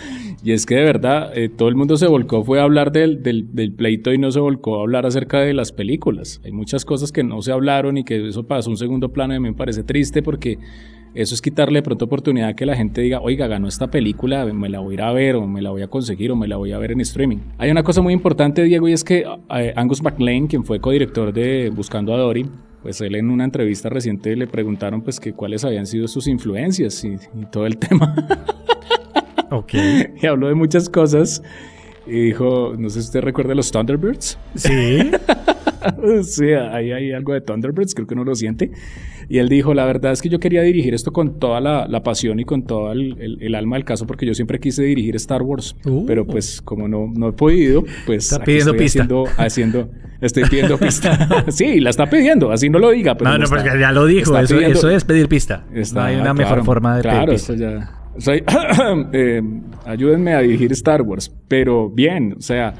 Y 0.42 0.52
es 0.52 0.66
que 0.66 0.76
de 0.76 0.84
verdad 0.84 1.36
eh, 1.36 1.48
todo 1.48 1.68
el 1.68 1.74
mundo 1.74 1.96
se 1.96 2.06
volcó 2.06 2.44
fue 2.44 2.60
a 2.60 2.62
hablar 2.62 2.92
del, 2.92 3.22
del, 3.22 3.54
del, 3.54 3.72
pleito 3.72 4.12
y 4.12 4.18
no 4.18 4.30
se 4.30 4.38
volcó 4.38 4.78
a 4.78 4.82
hablar 4.82 5.04
acerca 5.04 5.40
de 5.40 5.52
las 5.52 5.72
películas. 5.72 6.40
Hay 6.44 6.52
muchas 6.52 6.84
cosas 6.84 7.10
que 7.10 7.24
no 7.24 7.42
se 7.42 7.50
hablaron 7.50 7.98
y 7.98 8.04
que 8.04 8.28
eso 8.28 8.46
pasó 8.46 8.70
un 8.70 8.76
segundo 8.76 9.08
plano 9.10 9.34
y 9.34 9.36
a 9.36 9.40
mí 9.40 9.48
me 9.48 9.56
parece 9.56 9.82
triste 9.82 10.22
porque 10.22 10.58
eso 11.14 11.34
es 11.34 11.42
quitarle 11.42 11.78
de 11.78 11.82
pronto 11.82 12.04
oportunidad 12.04 12.54
que 12.54 12.66
la 12.66 12.76
gente 12.76 13.00
diga, 13.00 13.20
oiga, 13.20 13.46
ganó 13.46 13.68
esta 13.68 13.90
película, 13.90 14.44
me 14.46 14.68
la 14.68 14.80
voy 14.80 14.92
a 14.92 14.94
ir 14.94 15.02
a 15.02 15.12
ver 15.12 15.36
o 15.36 15.46
me 15.46 15.62
la 15.62 15.70
voy 15.70 15.82
a 15.82 15.88
conseguir 15.88 16.30
o 16.32 16.36
me 16.36 16.48
la 16.48 16.56
voy 16.56 16.72
a 16.72 16.78
ver 16.78 16.92
en 16.92 17.00
streaming. 17.00 17.38
Hay 17.58 17.70
una 17.70 17.82
cosa 17.82 18.02
muy 18.02 18.12
importante, 18.12 18.62
Diego, 18.62 18.88
y 18.88 18.92
es 18.92 19.04
que 19.04 19.24
eh, 19.54 19.72
Angus 19.76 20.02
MacLean, 20.02 20.46
quien 20.46 20.64
fue 20.64 20.80
codirector 20.80 21.32
de 21.32 21.70
Buscando 21.74 22.14
a 22.14 22.18
Dory, 22.18 22.46
pues 22.82 23.00
él 23.00 23.16
en 23.16 23.30
una 23.30 23.44
entrevista 23.44 23.88
reciente 23.88 24.36
le 24.36 24.46
preguntaron 24.46 25.02
pues 25.02 25.18
que 25.18 25.32
cuáles 25.32 25.64
habían 25.64 25.86
sido 25.86 26.06
sus 26.08 26.26
influencias 26.28 27.04
y, 27.04 27.16
todo 27.50 27.66
el 27.66 27.76
tema. 27.78 28.14
ok. 29.50 29.74
Y 30.22 30.26
habló 30.26 30.48
de 30.48 30.54
muchas 30.54 30.88
cosas 30.88 31.42
y 32.06 32.12
dijo, 32.12 32.74
no 32.78 32.88
sé 32.88 33.02
si 33.02 33.06
usted 33.06 33.20
recuerda 33.20 33.54
los 33.54 33.70
Thunderbirds. 33.70 34.38
Sí. 34.54 35.10
sí, 36.22 36.52
ahí 36.52 36.92
hay 36.92 37.12
algo 37.12 37.32
de 37.32 37.40
Thunderbirds, 37.40 37.94
creo 37.94 38.06
que 38.06 38.14
uno 38.14 38.24
lo 38.24 38.34
siente. 38.34 38.70
Y 39.28 39.38
él 39.38 39.48
dijo, 39.48 39.74
la 39.74 39.84
verdad 39.84 40.12
es 40.12 40.22
que 40.22 40.28
yo 40.28 40.40
quería 40.40 40.62
dirigir 40.62 40.94
esto 40.94 41.12
con 41.12 41.38
toda 41.38 41.60
la, 41.60 42.02
pasión 42.02 42.40
y 42.40 42.44
con 42.44 42.62
todo 42.62 42.92
el, 42.92 43.54
alma 43.54 43.76
del 43.76 43.84
caso, 43.84 44.06
porque 44.06 44.24
yo 44.24 44.34
siempre 44.34 44.58
quise 44.58 44.82
dirigir 44.82 45.16
Star 45.16 45.42
Wars, 45.42 45.76
uh. 45.84 46.06
pero 46.06 46.26
pues 46.26 46.62
como 46.62 46.88
no, 46.88 47.12
no 47.14 47.28
he 47.28 47.32
podido, 47.32 47.84
pues 48.06 48.32
está 48.32 48.42
pidiendo 48.44 48.74
pista. 48.74 49.06
Haciendo, 49.36 49.90
estoy 50.20 50.44
pidiendo 50.44 50.78
pista. 50.78 51.44
sí, 51.48 51.80
la 51.80 51.90
está 51.90 52.06
pidiendo, 52.06 52.50
así 52.50 52.70
no 52.70 52.78
lo 52.78 52.90
diga. 52.90 53.16
Pero 53.16 53.30
no, 53.30 53.38
no, 53.38 53.46
porque 53.48 53.70
ya 53.78 53.92
lo 53.92 54.06
dijo, 54.06 54.38
eso, 54.38 54.58
eso, 54.58 54.88
es 54.88 55.04
pedir 55.04 55.28
pista. 55.28 55.66
no 55.92 56.00
hay 56.00 56.16
una 56.16 56.32
mejor 56.32 56.64
forma 56.64 56.96
de 56.96 57.02
claro, 57.02 57.26
pedir 57.26 57.34
pista. 57.34 57.54
ya... 57.54 57.94
Eh, 59.12 59.42
ayúdenme 59.84 60.34
a 60.34 60.40
dirigir 60.40 60.72
Star 60.72 61.02
Wars, 61.02 61.32
pero 61.46 61.88
bien, 61.88 62.34
o 62.38 62.40
sea, 62.40 62.74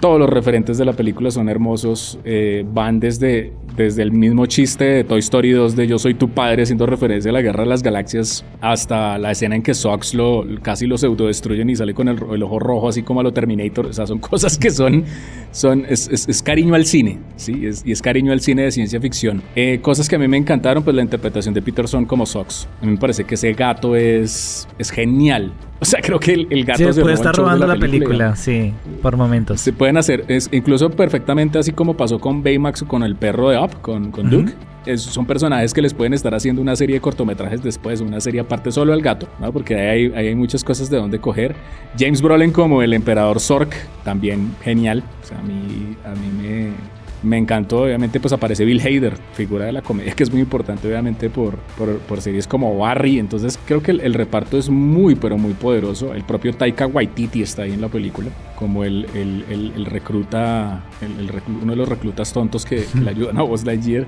todos 0.00 0.18
los 0.18 0.28
referentes 0.28 0.78
de 0.78 0.84
la 0.84 0.92
película 0.92 1.30
son 1.30 1.48
hermosos. 1.48 2.18
Eh, 2.24 2.64
van 2.66 2.98
desde, 2.98 3.52
desde 3.76 4.02
el 4.02 4.10
mismo 4.10 4.46
chiste 4.46 4.84
de 4.84 5.04
Toy 5.04 5.20
Story 5.20 5.52
2 5.52 5.76
de 5.76 5.86
Yo 5.86 5.98
soy 5.98 6.14
tu 6.14 6.28
padre, 6.28 6.64
haciendo 6.64 6.86
referencia 6.86 7.30
a 7.30 7.32
la 7.32 7.40
Guerra 7.40 7.62
de 7.62 7.68
las 7.68 7.82
Galaxias, 7.82 8.44
hasta 8.60 9.16
la 9.18 9.30
escena 9.30 9.54
en 9.54 9.62
que 9.62 9.74
Sox 9.74 10.14
lo, 10.14 10.44
casi 10.62 10.86
lo 10.86 10.98
pseudo 10.98 11.26
destruyen 11.28 11.70
y 11.70 11.76
sale 11.76 11.94
con 11.94 12.08
el, 12.08 12.18
el, 12.32 12.42
ojo 12.42 12.58
rojo, 12.58 12.88
así 12.88 13.02
como 13.02 13.20
a 13.20 13.22
lo 13.22 13.32
Terminator. 13.32 13.86
O 13.86 13.92
sea, 13.92 14.06
son 14.06 14.18
cosas 14.20 14.58
que 14.58 14.70
son. 14.70 15.04
son 15.52 15.86
es, 15.88 16.08
es, 16.08 16.42
cariño 16.42 16.74
al 16.74 16.84
cine, 16.84 17.18
¿sí? 17.36 17.68
y 17.84 17.92
es 17.92 18.02
cariño 18.02 18.32
al 18.32 18.40
cine 18.40 18.62
de 18.62 18.72
ciencia 18.72 19.00
ficción. 19.00 19.42
Eh, 19.54 19.78
cosas 19.80 20.08
que 20.08 20.16
a 20.16 20.18
mí 20.18 20.26
me 20.26 20.36
encantaron, 20.36 20.82
pues 20.82 20.96
la 20.96 21.02
interpretación 21.02 21.54
de 21.54 21.62
Peterson 21.62 22.06
como 22.06 22.26
Sox. 22.26 22.68
A 22.82 22.84
mí 22.84 22.92
me 22.92 22.98
parece 22.98 23.24
que 23.24 23.36
ese 23.36 23.52
gato 23.52 23.94
es, 23.94 24.66
es 24.78 24.90
genial. 24.90 25.52
O 25.80 25.84
sea, 25.84 26.00
creo 26.00 26.18
que 26.18 26.32
el, 26.32 26.64
gato 26.64 26.90
se 26.90 27.02
puede 27.02 27.14
estar 27.14 27.34
robando 27.34 27.66
la, 27.66 27.76
película, 27.76 28.34
sí, 28.34 28.72
por 29.02 29.16
momentos. 29.16 29.60
Se 29.60 29.72
pueden 29.72 29.98
hacer, 29.98 30.24
es, 30.28 30.48
incluso 30.50 30.90
perfectamente 30.90 31.58
así 31.58 31.72
como 31.72 31.96
pasó 31.96 32.18
con 32.18 32.42
Baymax 32.42 32.82
o 32.82 32.88
con 32.88 33.02
el 33.02 33.14
perro 33.14 33.50
de 33.50 33.58
Up, 33.58 33.82
con, 33.82 34.10
con 34.10 34.30
Duke. 34.30 34.54
son 34.96 35.26
personajes 35.26 35.74
que 35.74 35.82
les 35.82 35.92
pueden 35.92 36.14
estar 36.14 36.34
haciendo 36.34 36.62
una 36.62 36.74
serie 36.76 36.94
de 36.94 37.00
cortometrajes 37.00 37.62
después, 37.62 38.00
una 38.00 38.20
serie 38.20 38.40
aparte 38.40 38.72
solo 38.72 38.94
al 38.94 39.02
gato, 39.02 39.28
¿no? 39.38 39.52
porque 39.52 39.76
hay, 39.76 40.12
hay, 40.14 40.34
muchas 40.34 40.64
cosas 40.64 40.88
de 40.88 40.96
donde 40.96 41.20
coger. 41.20 41.54
James 41.98 42.22
Brolin 42.22 42.52
como 42.52 42.82
el 42.82 42.94
emperador 42.94 43.38
Zork, 43.38 43.74
también 44.02 44.54
genial. 44.62 45.04
O 45.22 45.26
sea, 45.26 45.38
a 45.38 45.42
mí, 45.42 45.96
a 46.04 46.10
mí 46.10 46.30
me, 46.40 46.95
me 47.26 47.38
encantó, 47.38 47.82
obviamente, 47.82 48.20
pues 48.20 48.32
aparece 48.32 48.64
Bill 48.64 48.80
Hader, 48.80 49.16
figura 49.32 49.66
de 49.66 49.72
la 49.72 49.82
comedia, 49.82 50.12
que 50.14 50.22
es 50.22 50.30
muy 50.30 50.40
importante, 50.40 50.86
obviamente, 50.86 51.28
por, 51.28 51.56
por, 51.76 52.20
series 52.20 52.46
como 52.46 52.78
Barry. 52.78 53.18
Entonces, 53.18 53.58
creo 53.66 53.82
que 53.82 53.90
el, 53.90 54.14
reparto 54.14 54.56
es 54.56 54.70
muy, 54.70 55.16
pero 55.16 55.36
muy 55.36 55.52
poderoso. 55.52 56.14
El 56.14 56.22
propio 56.22 56.54
Taika 56.54 56.86
Waititi 56.86 57.42
está 57.42 57.62
ahí 57.62 57.72
en 57.72 57.80
la 57.80 57.88
película, 57.88 58.28
como 58.56 58.84
el, 58.84 59.06
el, 59.14 59.86
recluta, 59.86 60.84
uno 61.62 61.72
de 61.72 61.76
los 61.76 61.88
reclutas 61.88 62.32
tontos 62.32 62.64
que, 62.64 62.84
le 63.02 63.10
ayudan 63.10 63.38
a 63.38 63.42
Buzz 63.42 63.64
Lightyear. 63.64 64.06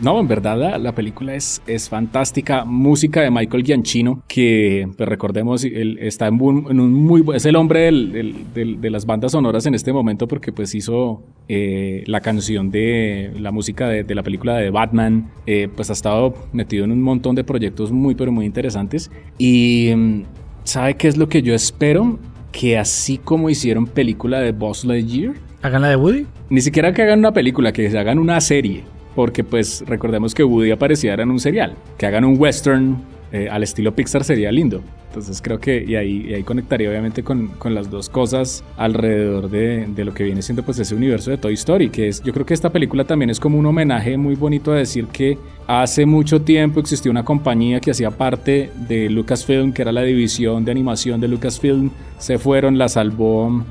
No, 0.00 0.20
en 0.20 0.28
verdad 0.28 0.78
la, 0.78 0.92
película 0.92 1.34
es, 1.34 1.62
es 1.66 1.88
fantástica. 1.88 2.64
Música 2.66 3.22
de 3.22 3.30
Michael 3.30 3.64
Gianchino, 3.64 4.22
que 4.28 4.86
pues, 4.94 5.08
recordemos, 5.08 5.64
él 5.64 5.98
está 6.00 6.26
en 6.26 6.40
un, 6.40 6.92
muy 6.92 7.24
es 7.34 7.46
el 7.46 7.56
hombre 7.56 7.90
de 7.90 8.90
las 8.90 9.06
bandas 9.06 9.32
sonoras 9.32 9.64
en 9.64 9.74
este 9.74 9.92
momento 9.92 10.28
porque 10.28 10.52
pues 10.52 10.74
hizo 10.74 11.22
eh, 11.48 12.04
la 12.06 12.20
canción 12.20 12.70
de 12.70 13.32
la 13.38 13.52
música 13.52 13.88
de, 13.88 14.14
la 14.14 14.22
película 14.22 14.56
de 14.56 14.70
Batman. 14.70 15.30
Eh, 15.46 15.68
pues 15.74 15.88
ha 15.88 15.94
estado 15.94 16.34
metido 16.52 16.84
en 16.84 16.92
un 16.92 17.02
montón 17.02 17.34
de 17.34 17.44
proyectos 17.44 17.90
muy 17.90 18.14
pero 18.14 18.30
muy 18.30 18.44
interesantes. 18.44 19.10
Y 19.38 19.92
mm, 19.96 20.22
¿sabe 20.64 20.94
qué 20.94 21.08
es 21.08 21.16
lo 21.16 21.28
que 21.28 21.40
yo 21.40 21.54
espero? 21.54 22.18
Que 22.52 22.78
así 22.78 23.16
como 23.16 23.48
hicieron 23.48 23.86
película 23.86 24.40
de 24.40 24.52
Boss 24.52 24.84
Lightyear, 24.84 25.34
¿Hagan 25.62 25.82
la 25.82 25.88
de 25.88 25.96
Woody? 25.96 26.26
Ni 26.50 26.60
siquiera 26.60 26.92
que 26.92 27.02
hagan 27.02 27.18
una 27.20 27.32
película, 27.32 27.72
que 27.72 27.90
se 27.90 27.98
hagan 27.98 28.18
una 28.18 28.40
serie 28.40 28.84
porque 29.16 29.42
pues 29.42 29.82
recordemos 29.86 30.34
que 30.34 30.44
Woody 30.44 30.70
apareciera 30.70 31.22
en 31.22 31.30
un 31.30 31.40
serial, 31.40 31.74
que 31.98 32.06
hagan 32.06 32.24
un 32.24 32.38
western 32.38 32.98
eh, 33.32 33.48
al 33.50 33.64
estilo 33.64 33.92
Pixar 33.92 34.22
sería 34.22 34.52
lindo. 34.52 34.82
Entonces 35.08 35.40
creo 35.40 35.58
que 35.58 35.82
y 35.82 35.96
ahí, 35.96 36.34
ahí 36.34 36.42
conectaría 36.42 36.90
obviamente 36.90 37.22
con, 37.22 37.48
con, 37.48 37.74
las 37.74 37.90
dos 37.90 38.10
cosas 38.10 38.62
alrededor 38.76 39.48
de, 39.48 39.86
de, 39.86 40.04
lo 40.04 40.12
que 40.12 40.24
viene 40.24 40.42
siendo 40.42 40.62
pues 40.62 40.78
ese 40.78 40.94
universo 40.94 41.30
de 41.30 41.38
Toy 41.38 41.54
Story, 41.54 41.88
que 41.88 42.08
es 42.08 42.22
yo 42.22 42.34
creo 42.34 42.44
que 42.44 42.52
esta 42.52 42.70
película 42.70 43.04
también 43.04 43.30
es 43.30 43.40
como 43.40 43.58
un 43.58 43.64
homenaje 43.64 44.18
muy 44.18 44.34
bonito 44.34 44.72
a 44.72 44.76
decir 44.76 45.06
que 45.06 45.38
hace 45.66 46.04
mucho 46.04 46.42
tiempo 46.42 46.80
existió 46.80 47.10
una 47.10 47.24
compañía 47.24 47.80
que 47.80 47.92
hacía 47.92 48.10
parte 48.10 48.70
de 48.86 49.08
Lucasfilm, 49.08 49.72
que 49.72 49.80
era 49.80 49.92
la 49.92 50.02
división 50.02 50.66
de 50.66 50.72
animación 50.72 51.18
de 51.18 51.28
Lucasfilm, 51.28 51.90
se 52.18 52.36
fueron, 52.36 52.76
la 52.76 52.90
salvó 52.90 53.64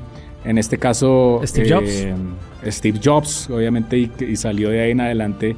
en 0.46 0.58
este 0.58 0.78
caso 0.78 1.40
Steve 1.44 1.68
Jobs. 1.68 1.90
Eh, 1.90 2.14
Steve 2.70 3.00
Jobs, 3.02 3.50
obviamente, 3.50 3.98
y, 3.98 4.36
salió 4.36 4.70
de 4.70 4.80
ahí 4.80 4.90
en 4.92 5.00
adelante 5.00 5.56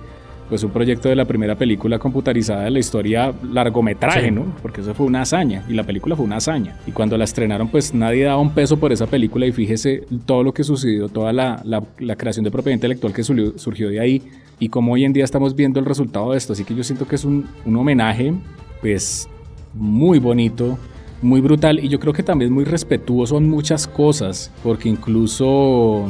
pues 0.49 0.63
un 0.65 0.71
proyecto 0.71 1.11
de 1.11 1.17
la 1.17 1.27
primera 1.27 1.57
película 1.57 1.99
computarizada 1.99 2.63
de 2.63 2.71
la 2.71 2.79
historia 2.79 3.35
largometraje, 3.53 4.31
¿no? 4.31 4.47
Porque 4.63 4.81
eso 4.81 4.95
fue 4.95 5.05
una 5.05 5.21
hazaña 5.21 5.63
y 5.69 5.75
la 5.75 5.85
película 5.85 6.17
fue 6.17 6.25
una 6.25 6.37
hazaña. 6.37 6.75
Y 6.87 6.93
cuando 6.93 7.19
la 7.19 7.25
estrenaron, 7.25 7.69
pues 7.69 7.93
nadie 7.93 8.25
daba 8.25 8.41
un 8.41 8.55
peso 8.55 8.79
por 8.79 8.91
esa 8.91 9.07
película 9.07 9.45
y 9.45 9.53
fíjese 9.53 10.07
todo 10.25 10.43
lo 10.43 10.55
que 10.55 10.65
sucedió, 10.65 11.11
toda 11.11 11.35
la, 11.35 11.63
la, 11.65 12.17
creación 12.17 12.45
de 12.45 12.51
propiedad 12.51 12.75
intelectual 12.75 13.13
que 13.13 13.25
surgió, 13.25 13.91
de 13.91 14.01
ahí 14.01 14.23
y 14.59 14.71
cómo 14.71 14.93
hoy 14.93 15.05
en 15.05 15.13
día 15.13 15.25
estamos 15.25 15.55
viendo 15.55 15.81
el 15.81 15.85
resultado 15.85 16.33
de 16.33 16.39
esto. 16.39 16.55
Así 16.55 16.65
que 16.65 16.75
yo 16.75 16.83
siento 16.83 17.07
que 17.07 17.17
es 17.17 17.27
un, 17.27 17.47
un 17.67 17.77
homenaje, 17.77 18.33
pues 18.81 19.29
muy 19.75 20.19
bonito 20.19 20.79
muy 21.23 21.41
brutal 21.41 21.83
y 21.83 21.89
yo 21.89 21.99
creo 21.99 22.13
que 22.13 22.23
también 22.23 22.53
muy 22.53 22.65
respetuoso 22.65 23.39
en 23.39 23.49
muchas 23.49 23.87
cosas, 23.87 24.53
porque 24.63 24.89
incluso 24.89 26.07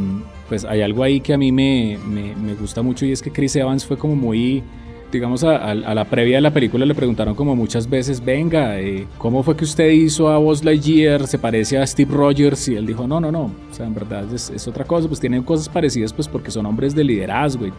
pues 0.49 0.65
hay 0.65 0.83
algo 0.83 1.03
ahí 1.03 1.21
que 1.21 1.35
a 1.35 1.39
mí 1.39 1.53
me, 1.53 1.99
me, 2.07 2.35
me, 2.35 2.55
gusta 2.55 2.83
mucho 2.83 3.05
y 3.05 3.13
es 3.13 3.21
que 3.21 3.31
Chris 3.31 3.55
Evans 3.57 3.85
fue 3.85 3.99
como 3.99 4.17
muy 4.17 4.63
digamos, 5.11 5.43
a, 5.43 5.75
la 5.75 6.05
previa 6.05 6.37
de 6.37 6.41
la 6.43 6.53
película 6.53 6.85
le 6.85 6.95
preguntaron 6.95 7.35
como 7.35 7.57
muchas 7.57 7.89
veces, 7.89 8.23
venga, 8.23 8.79
eh, 8.79 9.07
¿cómo 9.17 9.43
fue 9.43 9.57
que 9.57 9.65
usted 9.65 9.89
hizo 9.91 10.29
a 10.29 10.39
Buzz 10.39 10.63
Lightyear? 10.63 11.27
¿Se 11.27 11.39
parece 11.39 11.79
a 11.79 11.87
Steve 11.87 12.13
Rogers? 12.15 12.69
Y 12.69 12.77
él 12.77 12.87
dijo, 12.87 13.07
no, 13.07 13.19
no, 13.21 13.33
no, 13.33 13.45
o 13.45 13.75
sea, 13.75 13.87
en 13.87 13.95
verdad 13.95 14.27
es, 14.33 14.69
otra 14.69 14.85
cosa, 14.85 15.09
pues 15.09 15.21
tienen 15.21 15.43
cosas 15.43 15.69
parecidas 15.69 16.13
pues 16.13 16.29
porque 16.29 16.51
son 16.51 16.67
hombres 16.67 16.95
de 16.95 17.05
liderazgo 17.05 17.67
y, 17.67 17.73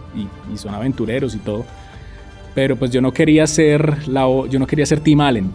y, 0.52 0.58
son 0.58 0.74
aventureros 0.74 1.36
y 1.36 1.40
todo. 1.40 1.66
Pero 2.56 2.76
pues 2.76 2.92
yo 2.92 3.00
no 3.00 3.14
quería 3.14 3.46
ser, 3.46 4.08
la, 4.08 4.22
yo 4.50 4.58
no 4.58 4.66
quería 4.66 4.86
ser 4.86 5.00
Tim 5.00 5.22
Allen. 5.22 5.52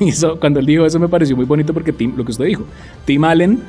Y 0.00 0.08
eso, 0.10 0.38
cuando 0.38 0.60
él 0.60 0.66
dijo 0.66 0.84
eso 0.86 0.98
me 0.98 1.08
pareció 1.08 1.36
muy 1.36 1.46
bonito 1.46 1.72
porque 1.72 1.92
lo 1.92 2.24
que 2.24 2.32
usted 2.32 2.44
dijo, 2.46 2.64
Tim 3.04 3.24
Allen 3.24 3.60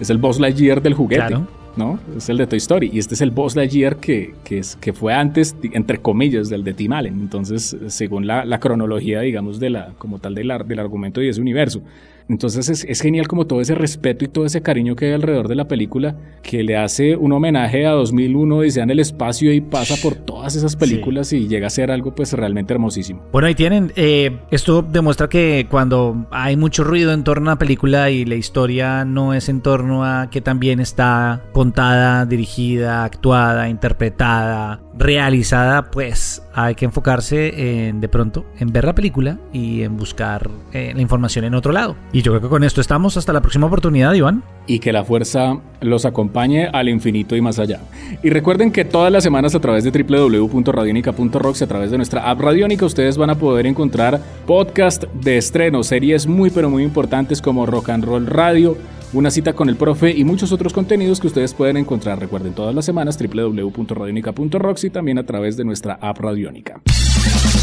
es 0.00 0.10
el 0.10 0.18
Buzz 0.18 0.38
Lightyear 0.38 0.82
del 0.82 0.94
juguete. 0.94 1.36
¿no? 1.76 1.98
Es 2.16 2.28
el 2.28 2.36
de 2.36 2.46
Toy 2.46 2.58
Story. 2.58 2.90
Y 2.92 2.98
este 2.98 3.14
es 3.14 3.20
el 3.20 3.30
Buzz 3.30 3.56
Lightyear 3.56 3.96
que, 3.96 4.34
que, 4.44 4.58
es, 4.58 4.76
que 4.76 4.92
fue 4.92 5.12
antes, 5.12 5.56
entre 5.62 5.98
comillas, 5.98 6.48
del 6.48 6.62
de 6.62 6.72
Tim 6.72 6.92
Allen. 6.92 7.14
Entonces, 7.14 7.76
según 7.88 8.26
la, 8.26 8.44
la 8.44 8.60
cronología, 8.60 9.20
digamos, 9.20 9.58
de 9.58 9.70
la, 9.70 9.92
como 9.98 10.18
tal 10.18 10.34
del, 10.34 10.52
del 10.66 10.78
argumento 10.78 11.20
y 11.22 11.28
ese 11.28 11.40
universo. 11.40 11.82
Entonces 12.28 12.68
es, 12.68 12.84
es, 12.84 13.00
genial 13.00 13.28
como 13.28 13.46
todo 13.46 13.60
ese 13.60 13.74
respeto 13.74 14.24
y 14.24 14.28
todo 14.28 14.46
ese 14.46 14.62
cariño 14.62 14.96
que 14.96 15.06
hay 15.06 15.12
alrededor 15.12 15.48
de 15.48 15.56
la 15.56 15.68
película, 15.68 16.16
que 16.42 16.62
le 16.62 16.76
hace 16.76 17.16
un 17.16 17.32
homenaje 17.32 17.86
a 17.86 17.90
2001 17.90 18.64
y 18.64 18.70
sea 18.70 18.84
en 18.84 18.90
el 18.90 19.00
espacio 19.00 19.52
y 19.52 19.60
pasa 19.60 19.96
por 20.02 20.14
todas 20.14 20.56
esas 20.56 20.74
películas 20.76 21.32
y 21.32 21.48
llega 21.48 21.66
a 21.66 21.70
ser 21.70 21.90
algo 21.90 22.14
pues 22.14 22.32
realmente 22.32 22.72
hermosísimo. 22.72 23.22
Bueno, 23.30 23.48
ahí 23.48 23.54
tienen, 23.54 23.92
eh, 23.96 24.38
esto 24.50 24.82
demuestra 24.82 25.28
que 25.28 25.66
cuando 25.70 26.26
hay 26.30 26.56
mucho 26.56 26.84
ruido 26.84 27.12
en 27.12 27.24
torno 27.24 27.50
a 27.50 27.54
una 27.54 27.58
película 27.58 28.10
y 28.10 28.24
la 28.24 28.36
historia 28.36 29.04
no 29.04 29.34
es 29.34 29.48
en 29.48 29.60
torno 29.60 30.04
a 30.04 30.30
que 30.30 30.40
también 30.40 30.80
está 30.80 31.44
contada, 31.52 32.24
dirigida, 32.24 33.04
actuada, 33.04 33.68
interpretada, 33.68 34.80
realizada, 34.96 35.90
pues 35.90 36.43
hay 36.54 36.74
que 36.74 36.84
enfocarse 36.84 37.88
en 37.88 38.00
de 38.00 38.08
pronto 38.08 38.46
en 38.58 38.72
ver 38.72 38.84
la 38.84 38.94
película 38.94 39.38
y 39.52 39.82
en 39.82 39.96
buscar 39.96 40.50
eh, 40.72 40.92
la 40.94 41.00
información 41.00 41.44
en 41.44 41.54
otro 41.54 41.72
lado. 41.72 41.96
Y 42.12 42.22
yo 42.22 42.32
creo 42.32 42.42
que 42.42 42.48
con 42.48 42.64
esto 42.64 42.80
estamos 42.80 43.16
hasta 43.16 43.32
la 43.32 43.40
próxima 43.40 43.66
oportunidad, 43.66 44.12
Iván. 44.14 44.44
Y 44.66 44.78
que 44.78 44.92
la 44.92 45.04
fuerza 45.04 45.58
los 45.80 46.06
acompañe 46.06 46.66
al 46.66 46.88
infinito 46.88 47.36
y 47.36 47.40
más 47.40 47.58
allá. 47.58 47.80
Y 48.22 48.30
recuerden 48.30 48.72
que 48.72 48.84
todas 48.84 49.12
las 49.12 49.22
semanas 49.22 49.54
a 49.54 49.60
través 49.60 49.84
de 49.84 49.90
www.radionica.rocks 49.90 51.62
a 51.62 51.66
través 51.66 51.90
de 51.90 51.98
nuestra 51.98 52.30
app 52.30 52.40
Radionica 52.40 52.86
ustedes 52.86 53.18
van 53.18 53.30
a 53.30 53.38
poder 53.38 53.66
encontrar 53.66 54.20
podcast 54.46 55.04
de 55.12 55.36
estreno, 55.36 55.82
series 55.82 56.26
muy 56.26 56.50
pero 56.50 56.70
muy 56.70 56.82
importantes 56.82 57.42
como 57.42 57.66
Rock 57.66 57.90
and 57.90 58.04
Roll 58.04 58.26
Radio, 58.26 58.76
una 59.12 59.30
cita 59.30 59.52
con 59.52 59.68
el 59.68 59.76
profe 59.76 60.10
y 60.10 60.24
muchos 60.24 60.50
otros 60.52 60.72
contenidos 60.72 61.20
que 61.20 61.26
ustedes 61.28 61.54
pueden 61.54 61.76
encontrar, 61.76 62.18
recuerden, 62.18 62.52
todas 62.52 62.74
las 62.74 62.84
semanas 62.84 63.18
www.radionica.rocks 63.18 64.84
y 64.84 64.90
también 64.90 65.18
a 65.18 65.26
través 65.26 65.56
de 65.56 65.64
nuestra 65.64 65.98
app 66.00 66.18
Radionica. 66.18 66.80